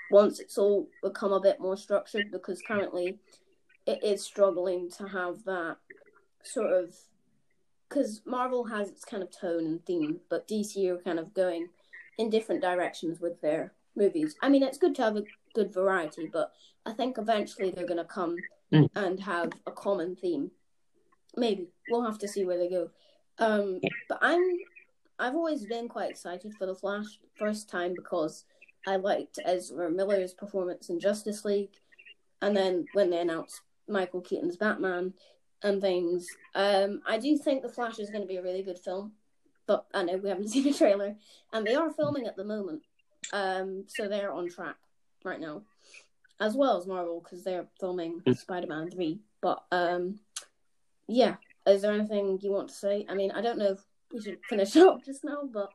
once 0.10 0.40
it's 0.40 0.58
all 0.58 0.88
become 1.02 1.34
a 1.34 1.42
bit 1.42 1.60
more 1.60 1.76
structured 1.78 2.32
because 2.32 2.62
currently 2.62 3.20
it 3.86 4.04
is 4.04 4.24
struggling 4.24 4.90
to 4.90 5.08
have 5.08 5.44
that 5.46 5.78
sort 6.44 6.72
of 6.72 6.96
because 7.90 8.22
Marvel 8.26 8.64
has 8.66 8.90
its 8.90 9.06
kind 9.06 9.22
of 9.24 9.30
tone 9.32 9.66
and 9.66 9.86
theme, 9.86 10.20
but 10.30 10.48
DC 10.48 10.88
are 10.90 10.98
kind 10.98 11.20
of 11.20 11.34
going 11.34 11.68
in 12.18 12.30
different 12.30 12.62
directions 12.62 13.20
with 13.20 13.40
their 13.42 13.74
movies. 13.96 14.36
I 14.42 14.50
mean, 14.50 14.64
it's 14.64 14.78
good 14.78 14.96
to 14.96 15.04
have 15.04 15.18
a 15.18 15.24
good 15.54 15.74
variety, 15.74 16.30
but 16.32 16.52
I 16.86 16.92
think 16.94 17.18
eventually 17.18 17.72
they're 17.72 17.88
going 17.88 17.98
to 17.98 18.06
come 18.06 18.38
Mm. 18.74 18.90
and 18.96 19.20
have 19.20 19.52
a 19.68 19.72
common 19.72 20.16
theme. 20.16 20.50
Maybe 21.38 21.68
we'll 21.90 22.04
have 22.04 22.18
to 22.18 22.28
see 22.28 22.46
where 22.46 22.58
they 22.58 22.68
go. 22.68 22.90
Um, 23.38 23.80
but 24.10 24.18
I'm 24.24 24.42
I've 25.20 25.36
always 25.36 25.68
been 25.68 25.88
quite 25.88 26.10
excited 26.10 26.52
for 26.56 26.66
the 26.66 26.74
Flash 26.74 27.06
first 27.38 27.70
time 27.70 27.94
because 27.96 28.46
I 28.88 28.96
liked 28.96 29.38
Ezra 29.46 29.92
Miller's 29.92 30.34
performance 30.34 30.90
in 30.90 31.00
Justice 31.00 31.46
League, 31.46 31.76
and 32.42 32.58
then 32.58 32.88
when 32.94 33.12
they 33.12 33.20
announced 33.20 33.62
Michael 33.88 34.22
Keaton's 34.22 34.58
Batman 34.58 35.14
and 35.64 35.82
things, 35.82 36.28
um, 36.54 37.02
I 37.08 37.18
do 37.18 37.38
think 37.38 37.62
the 37.62 37.70
Flash 37.70 38.00
is 38.00 38.10
going 38.10 38.22
to 38.22 38.28
be 38.28 38.38
a 38.38 38.44
really 38.44 38.64
good 38.64 38.80
film. 38.80 39.14
But 39.68 39.86
I 39.94 40.04
know 40.04 40.18
we 40.18 40.30
haven't 40.30 40.50
seen 40.56 40.68
a 40.68 40.74
trailer, 40.74 41.16
and 41.54 41.66
they 41.66 41.76
are 41.76 41.92
filming 41.92 42.28
at 42.28 42.36
the 42.36 42.44
moment, 42.44 42.84
um, 43.34 43.86
so 43.88 44.08
they're 44.08 44.32
on 44.32 44.50
track 44.50 44.76
right 45.24 45.40
now, 45.40 45.64
as 46.40 46.56
well 46.56 46.78
as 46.78 46.86
Marvel 46.86 47.20
because 47.22 47.44
they're 47.44 47.68
filming 47.80 48.22
Mm. 48.22 48.38
Spider-Man 48.38 48.92
three. 48.92 49.20
But 49.42 49.64
um, 49.72 50.20
yeah, 51.08 51.36
is 51.66 51.82
there 51.82 51.94
anything 51.94 52.40
you 52.42 52.52
want 52.52 52.70
to 52.70 52.76
say? 52.76 53.06
I 53.10 53.16
mean, 53.16 53.32
I 53.32 53.42
don't 53.42 53.58
know 53.58 53.72
if 53.72 53.80
we 54.14 54.22
should 54.22 54.40
finish 54.48 54.76
up 54.78 55.04
just 55.04 55.24
now, 55.24 55.50
but 55.52 55.72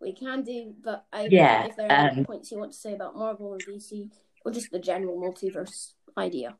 we 0.00 0.12
can 0.12 0.42
do. 0.42 0.74
But 0.82 1.04
I 1.12 1.28
Yeah, 1.30 1.64
if 1.66 1.76
there 1.76 1.88
are 1.88 1.92
any 1.92 2.20
um, 2.20 2.24
points 2.24 2.52
you 2.52 2.58
want 2.58 2.72
to 2.72 2.78
say 2.78 2.94
about 2.94 3.16
Marvel 3.16 3.54
and 3.54 3.62
DC, 3.62 4.10
or 4.44 4.52
just 4.52 4.70
the 4.70 4.78
general 4.78 5.20
multiverse 5.20 5.94
idea. 6.16 6.56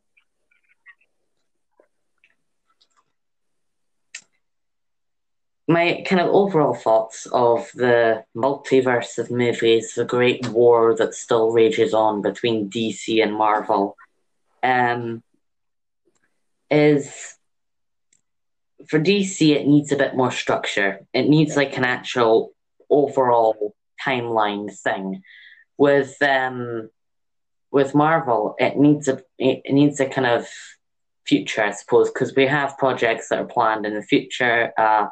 My 5.69 6.05
kind 6.07 6.21
of 6.21 6.29
overall 6.29 6.75
thoughts 6.75 7.27
of 7.33 7.71
the 7.75 8.25
multiverse 8.37 9.19
of 9.19 9.31
movies, 9.31 9.95
the 9.95 10.05
great 10.05 10.47
war 10.49 10.95
that 10.97 11.15
still 11.15 11.51
rages 11.51 11.93
on 11.93 12.23
between 12.23 12.71
DC 12.71 13.23
and 13.23 13.35
Marvel, 13.35 13.97
um, 14.63 15.23
is 16.71 17.37
for 18.89 19.01
DC, 19.01 19.51
it 19.51 19.67
needs 19.67 19.91
a 19.91 19.97
bit 19.97 20.15
more 20.15 20.31
structure. 20.31 21.01
It 21.13 21.29
needs 21.29 21.57
like 21.57 21.77
an 21.77 21.85
actual 21.85 22.53
overall 22.89 23.75
timeline 24.05 24.73
thing. 24.73 25.23
With 25.79 26.21
um, 26.23 26.89
with 27.71 27.95
Marvel, 27.95 28.55
it 28.59 28.77
needs 28.77 29.09
a 29.09 29.21
it 29.39 29.73
needs 29.73 30.01
a 30.01 30.07
kind 30.07 30.27
of 30.27 30.49
future, 31.27 31.63
I 31.63 31.73
suppose, 31.73 32.11
because 32.11 32.35
we 32.35 32.47
have 32.47 32.79
projects 32.79 33.29
that 33.29 33.41
are 33.41 33.45
planned 33.45 33.85
in 33.85 33.95
the 33.95 34.03
future. 34.03 34.73
Uh, 34.79 35.09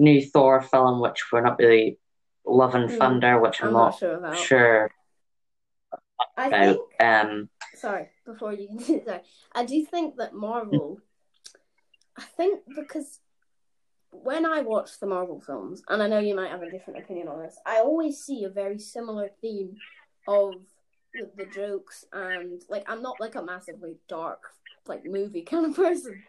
new 0.00 0.22
Thor 0.24 0.60
film, 0.62 1.00
which 1.00 1.30
we're 1.32 1.42
not 1.42 1.58
really 1.58 1.98
loving 2.44 2.88
Hmm, 2.88 2.98
Thunder, 2.98 3.40
which 3.40 3.62
I'm, 3.62 3.68
I'm 3.68 3.72
not, 3.74 3.86
not 3.86 3.98
sure 3.98 4.14
about. 4.14 4.36
sure 4.36 4.90
I 6.36 6.46
about. 6.48 6.76
think 6.76 6.80
Um, 7.00 7.48
sorry, 7.74 8.08
before 8.24 8.52
you 8.52 8.68
continue, 8.70 9.04
sorry. 9.04 9.20
I 9.54 9.64
do 9.64 9.84
think 9.84 10.16
that 10.16 10.34
Marvel, 10.34 11.00
I 12.18 12.22
think 12.22 12.60
because 12.74 13.20
when 14.12 14.44
I 14.44 14.62
watch 14.62 14.98
the 14.98 15.06
Marvel 15.06 15.40
films, 15.40 15.82
and 15.88 16.02
I 16.02 16.08
know 16.08 16.18
you 16.18 16.34
might 16.34 16.50
have 16.50 16.62
a 16.62 16.70
different 16.70 16.98
opinion 17.00 17.28
on 17.28 17.40
this, 17.42 17.58
I 17.64 17.78
always 17.78 18.18
see 18.18 18.44
a 18.44 18.48
very 18.48 18.78
similar 18.78 19.30
theme 19.40 19.76
of 20.26 20.54
the, 21.14 21.30
the 21.36 21.46
jokes 21.46 22.04
and 22.12 22.62
like 22.68 22.84
I'm 22.88 23.02
not 23.02 23.20
like 23.20 23.34
a 23.34 23.42
massively 23.42 23.96
dark 24.08 24.42
like 24.86 25.04
movie 25.04 25.42
kind 25.50 25.66
of 25.66 25.76
person, 25.76 26.22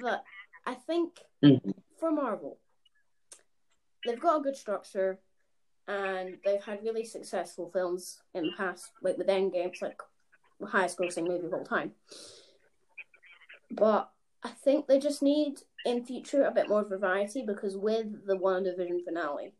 but 0.00 0.22
I 0.66 0.74
think 0.74 1.18
mhm. 1.44 1.74
for 1.98 2.10
Marvel, 2.10 2.58
they've 4.04 4.20
got 4.20 4.40
a 4.40 4.42
good 4.42 4.56
structure 4.56 5.18
and 5.86 6.38
they've 6.44 6.62
had 6.62 6.82
really 6.82 7.04
successful 7.04 7.70
films 7.72 8.22
in 8.34 8.44
the 8.44 8.52
past, 8.56 8.92
like 9.02 9.18
with 9.18 9.26
Endgame, 9.26 9.66
it's 9.66 9.82
like 9.82 10.00
the 10.60 10.66
highest 10.66 10.98
grossing 10.98 11.26
movie 11.26 11.46
of 11.46 11.52
all 11.52 11.64
time. 11.64 11.92
But 13.70 14.10
I 14.42 14.50
think 14.50 14.86
they 14.86 14.98
just 14.98 15.22
need 15.22 15.60
in 15.84 16.04
future 16.04 16.44
a 16.44 16.50
bit 16.50 16.68
more 16.68 16.84
variety 16.84 17.42
because 17.42 17.76
with 17.76 18.26
the 18.26 18.36
WandaVision 18.36 19.04
finale, 19.04 19.52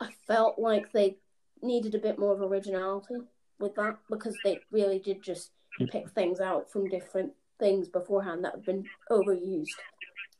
I 0.00 0.10
felt 0.26 0.58
like 0.58 0.92
they 0.92 1.16
needed 1.62 1.94
a 1.94 1.98
bit 1.98 2.18
more 2.18 2.32
of 2.32 2.40
originality 2.40 3.16
with 3.58 3.74
that 3.74 3.98
because 4.08 4.36
they 4.44 4.60
really 4.70 4.98
did 4.98 5.22
just 5.22 5.50
pick 5.90 6.08
things 6.10 6.40
out 6.40 6.70
from 6.70 6.88
different 6.88 7.32
things 7.58 7.88
beforehand 7.88 8.44
that 8.44 8.54
have 8.54 8.64
been 8.64 8.84
overused 9.10 9.66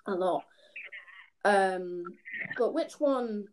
a 0.07 0.13
lot. 0.13 0.45
Um, 1.49 2.05
but 2.59 2.75
which 2.75 3.01
one? 3.01 3.47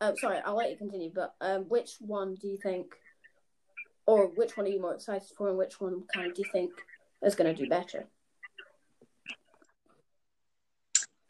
Oh, 0.00 0.14
sorry, 0.16 0.38
I'll 0.44 0.56
let 0.56 0.70
you 0.70 0.76
continue. 0.76 1.10
But 1.14 1.34
um, 1.40 1.62
which 1.68 1.92
one 2.00 2.34
do 2.34 2.48
you 2.48 2.58
think, 2.60 2.86
or 4.06 4.26
which 4.26 4.56
one 4.56 4.66
are 4.66 4.70
you 4.70 4.80
more 4.80 4.94
excited 4.94 5.28
for, 5.36 5.48
and 5.48 5.58
which 5.58 5.80
one 5.80 6.02
kind 6.12 6.28
of 6.28 6.34
do 6.34 6.42
you 6.42 6.50
think 6.52 6.72
is 7.22 7.36
going 7.36 7.54
to 7.54 7.62
do 7.62 7.68
better? 7.68 8.06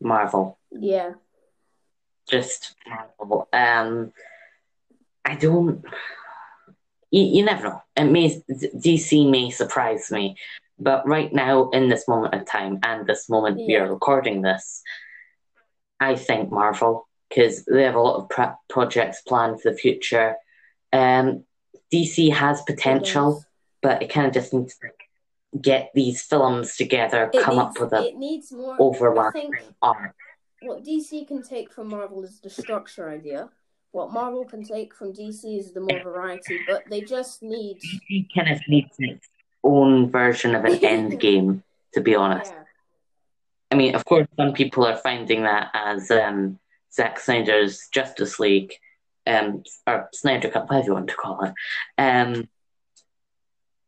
Marvel. 0.01 0.59
Yeah, 0.71 1.13
just 2.31 2.75
Marvel. 2.87 3.49
Um, 3.53 4.13
I 5.25 5.35
don't. 5.35 5.85
You, 7.11 7.23
you 7.25 7.45
never 7.45 7.65
know. 7.65 7.83
It 7.95 8.05
may 8.05 8.43
DC 8.51 9.31
may 9.31 9.51
surprise 9.51 10.11
me, 10.11 10.37
but 10.79 11.07
right 11.07 11.33
now, 11.33 11.69
in 11.71 11.91
this 11.91 12.09
moment 12.09 12.35
of 12.35 12.47
time, 12.47 12.79
and 12.83 13.07
this 13.07 13.29
moment 13.29 13.57
we 13.57 13.77
are 13.77 13.93
recording 13.93 14.41
this, 14.41 14.83
I 16.01 16.15
think 16.17 16.51
Marvel 16.51 17.09
because 17.29 17.65
they 17.67 17.83
have 17.83 17.95
a 17.95 18.01
lot 18.01 18.17
of 18.23 18.29
pre- 18.31 18.47
projects 18.69 19.21
planned 19.23 19.61
for 19.61 19.71
the 19.71 19.77
future. 19.77 20.37
Um, 20.93 21.45
DC 21.93 22.33
has 22.33 22.63
potential, 22.63 23.35
does. 23.35 23.47
but 23.83 24.03
it 24.03 24.09
kind 24.09 24.27
of 24.27 24.33
just 24.33 24.55
needs 24.55 24.77
to 24.79 24.89
get 25.61 25.91
these 25.95 26.23
films 26.23 26.77
together, 26.77 27.31
It 27.33 27.43
come 27.43 27.57
needs, 27.57 27.67
up 27.77 27.81
with 27.81 27.93
a 27.93 28.07
it 28.09 28.17
needs 28.17 28.53
more. 28.53 28.77
Overlapping 28.79 29.51
arc. 29.83 30.15
what 30.63 30.85
DC 30.85 31.27
can 31.27 31.43
take 31.43 31.73
from 31.73 31.89
Marvel 31.89 32.23
is 32.25 32.41
the 32.41 32.51
structure 32.51 33.09
idea. 33.11 33.51
What 33.93 34.13
Marvel 34.13 34.45
can 34.45 34.63
take 34.63 34.95
from 34.95 35.13
DC 35.13 35.59
is 35.59 35.73
the 35.73 35.81
more 35.81 36.03
variety, 36.03 36.61
but 36.67 36.85
they 36.91 37.01
just 37.01 37.43
need. 37.43 37.79
DC 37.81 38.27
kind 38.35 38.51
of 38.53 38.61
needs 38.69 38.95
its 38.99 39.27
own 39.65 40.11
version 40.11 40.55
of 40.55 40.65
an 40.65 40.75
end 40.85 41.19
game, 41.21 41.63
to 41.95 42.01
be 42.01 42.15
honest. 42.15 42.53
Yeah, 42.55 42.63
I 43.71 43.77
mean, 43.77 43.95
of 43.95 44.05
course, 44.05 44.27
some 44.37 44.53
people 44.53 44.85
are 44.87 44.97
finding 44.97 45.43
that 45.43 45.71
as 45.75 46.11
um, 46.11 46.59
Zack 46.93 47.21
Snyder's 47.21 47.89
Justice 47.93 48.39
League, 48.39 48.73
um, 49.27 49.63
or 49.87 50.09
Snyder 50.15 50.49
Cut, 50.49 50.69
whatever 50.69 50.87
you 50.87 50.95
want 50.95 51.09
to 51.09 51.15
call 51.15 51.45
it. 51.45 51.53
Um, 51.99 52.49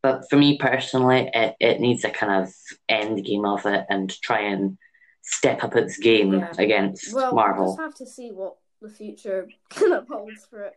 but 0.03 0.23
for 0.29 0.35
me 0.37 0.57
personally, 0.57 1.29
it, 1.33 1.55
it 1.59 1.79
needs 1.79 2.03
a 2.03 2.09
kind 2.09 2.43
of 2.43 2.53
end 2.89 3.23
game 3.25 3.45
of 3.45 3.65
it 3.65 3.85
and 3.89 4.09
try 4.21 4.41
and 4.41 4.77
step 5.23 5.63
up 5.63 5.75
its 5.75 5.97
game 5.97 6.33
Yeah. 6.33 6.51
against 6.57 7.13
well, 7.13 7.33
we'll 7.33 7.35
Marvel. 7.35 7.65
just 7.67 7.79
have 7.79 7.95
to 7.95 8.05
see 8.05 8.29
what 8.31 8.55
the 8.81 8.89
future 8.89 9.47
kind 9.69 9.93
of 9.93 10.07
holds 10.07 10.45
for 10.45 10.63
it, 10.65 10.73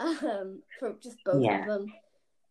um, 0.00 0.62
for 0.78 0.94
just 1.02 1.18
both 1.24 1.42
Yeah. 1.42 1.60
of 1.62 1.66
them, 1.66 1.92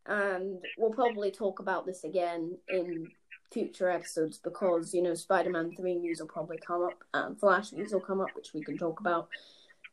and 0.05 0.59
we'll 0.77 0.91
probably 0.91 1.31
talk 1.31 1.59
about 1.59 1.85
this 1.85 2.03
again 2.03 2.57
in 2.69 3.07
future 3.51 3.89
episodes 3.89 4.37
because 4.37 4.93
you 4.93 5.01
know 5.01 5.13
Spider-Man 5.15 5.75
three 5.75 5.95
news 5.95 6.19
will 6.19 6.27
probably 6.27 6.57
come 6.57 6.83
up 6.83 7.03
and 7.13 7.39
Flash 7.39 7.71
news 7.71 7.91
will 7.91 7.99
come 7.99 8.21
up, 8.21 8.35
which 8.35 8.53
we 8.53 8.63
can 8.63 8.77
talk 8.77 8.99
about. 8.99 9.29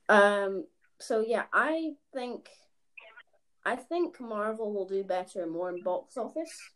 Um, 0.09 0.67
so 0.99 1.21
yeah, 1.27 1.45
I 1.53 1.95
think 2.13 2.49
I 3.65 3.77
think 3.77 4.21
Marvel 4.21 4.73
will 4.73 4.87
do 4.87 5.03
better 5.03 5.47
more 5.47 5.71
in 5.71 5.81
box 5.81 6.17
office. 6.17 6.71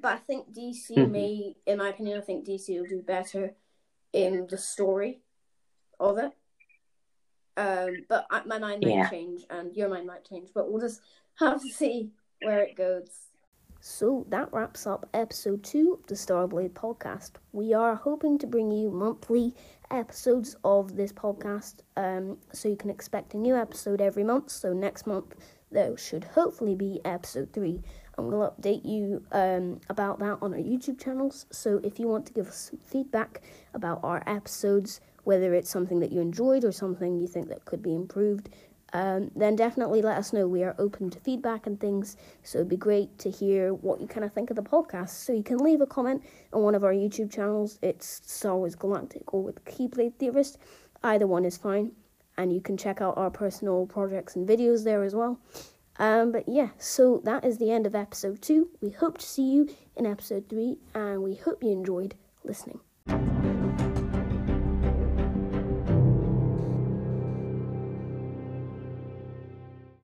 But 0.00 0.12
I 0.12 0.16
think 0.16 0.52
DC 0.52 0.96
Mhm. 0.96 1.10
may, 1.10 1.56
in 1.66 1.78
my 1.78 1.90
opinion, 1.90 2.18
I 2.20 2.24
think 2.24 2.44
DC 2.44 2.78
will 2.78 2.88
do 2.88 3.00
better 3.00 3.54
in 4.12 4.46
the 4.48 4.58
story 4.58 5.22
of 6.00 6.18
it. 6.18 6.32
Um, 7.56 8.04
but 8.08 8.26
I, 8.30 8.44
my 8.44 8.58
mind 8.58 8.82
might 8.82 8.90
Yeah. 8.90 9.08
change, 9.08 9.44
and 9.48 9.74
your 9.76 9.88
mind 9.88 10.06
might 10.06 10.24
change. 10.24 10.52
But 10.52 10.70
we'll 10.70 10.80
just 10.80 11.00
have 11.38 11.62
to 11.62 11.68
see 11.68 12.10
where 12.40 12.62
it 12.62 12.74
goes. 12.74 13.28
So 13.86 14.24
that 14.30 14.50
wraps 14.50 14.86
up 14.86 15.06
episode 15.12 15.62
two 15.62 15.98
of 16.00 16.06
the 16.06 16.14
Starblade 16.14 16.70
podcast. 16.70 17.32
We 17.52 17.74
are 17.74 17.94
hoping 17.94 18.38
to 18.38 18.46
bring 18.46 18.70
you 18.70 18.90
monthly 18.90 19.54
episodes 19.90 20.56
of 20.64 20.96
this 20.96 21.12
podcast, 21.12 21.80
um, 21.94 22.38
so 22.50 22.70
you 22.70 22.76
can 22.76 22.88
expect 22.88 23.34
a 23.34 23.36
new 23.36 23.54
episode 23.54 24.00
every 24.00 24.24
month. 24.24 24.48
So 24.48 24.72
next 24.72 25.06
month 25.06 25.34
there 25.70 25.98
should 25.98 26.24
hopefully 26.24 26.74
be 26.74 27.02
episode 27.04 27.52
3 27.52 27.82
and 28.16 28.26
we'll 28.26 28.50
update 28.50 28.86
you 28.86 29.22
um, 29.32 29.82
about 29.90 30.18
that 30.20 30.38
on 30.40 30.54
our 30.54 30.60
YouTube 30.60 30.98
channels. 30.98 31.44
So 31.50 31.78
if 31.84 31.98
you 31.98 32.08
want 32.08 32.24
to 32.24 32.32
give 32.32 32.48
us 32.48 32.70
feedback 32.86 33.42
about 33.74 34.00
our 34.02 34.22
episodes, 34.26 35.02
whether 35.24 35.52
it's 35.52 35.68
something 35.68 36.00
that 36.00 36.10
you 36.10 36.22
enjoyed 36.22 36.64
or 36.64 36.72
something 36.72 37.18
you 37.18 37.26
think 37.26 37.48
that 37.48 37.66
could 37.66 37.82
be 37.82 37.94
improved, 37.94 38.48
um, 38.94 39.30
then 39.34 39.56
definitely 39.56 40.02
let 40.02 40.16
us 40.16 40.32
know. 40.32 40.46
We 40.46 40.62
are 40.62 40.76
open 40.78 41.10
to 41.10 41.18
feedback 41.18 41.66
and 41.66 41.78
things, 41.78 42.16
so 42.44 42.58
it'd 42.58 42.68
be 42.68 42.76
great 42.76 43.18
to 43.18 43.30
hear 43.30 43.74
what 43.74 44.00
you 44.00 44.06
kind 44.06 44.24
of 44.24 44.32
think 44.32 44.50
of 44.50 44.56
the 44.56 44.62
podcast. 44.62 45.10
So 45.10 45.32
you 45.32 45.42
can 45.42 45.58
leave 45.58 45.80
a 45.80 45.86
comment 45.86 46.22
on 46.52 46.62
one 46.62 46.76
of 46.76 46.84
our 46.84 46.92
YouTube 46.92 47.30
channels. 47.30 47.80
It's 47.82 48.22
Star 48.24 48.56
Wars 48.56 48.76
Galactic 48.76 49.34
or 49.34 49.42
with 49.42 49.64
Keyblade 49.64 50.14
Theorist. 50.14 50.58
Either 51.02 51.26
one 51.26 51.44
is 51.44 51.56
fine, 51.56 51.90
and 52.38 52.52
you 52.52 52.60
can 52.60 52.76
check 52.76 53.00
out 53.00 53.18
our 53.18 53.30
personal 53.30 53.84
projects 53.86 54.36
and 54.36 54.48
videos 54.48 54.84
there 54.84 55.02
as 55.02 55.14
well. 55.14 55.40
Um, 55.98 56.30
but 56.30 56.48
yeah, 56.48 56.68
so 56.78 57.20
that 57.24 57.44
is 57.44 57.58
the 57.58 57.72
end 57.72 57.86
of 57.86 57.96
episode 57.96 58.42
two. 58.42 58.70
We 58.80 58.90
hope 58.90 59.18
to 59.18 59.26
see 59.26 59.50
you 59.50 59.68
in 59.96 60.06
episode 60.06 60.48
three, 60.48 60.78
and 60.94 61.22
we 61.22 61.34
hope 61.34 61.64
you 61.64 61.72
enjoyed 61.72 62.14
listening. 62.44 62.78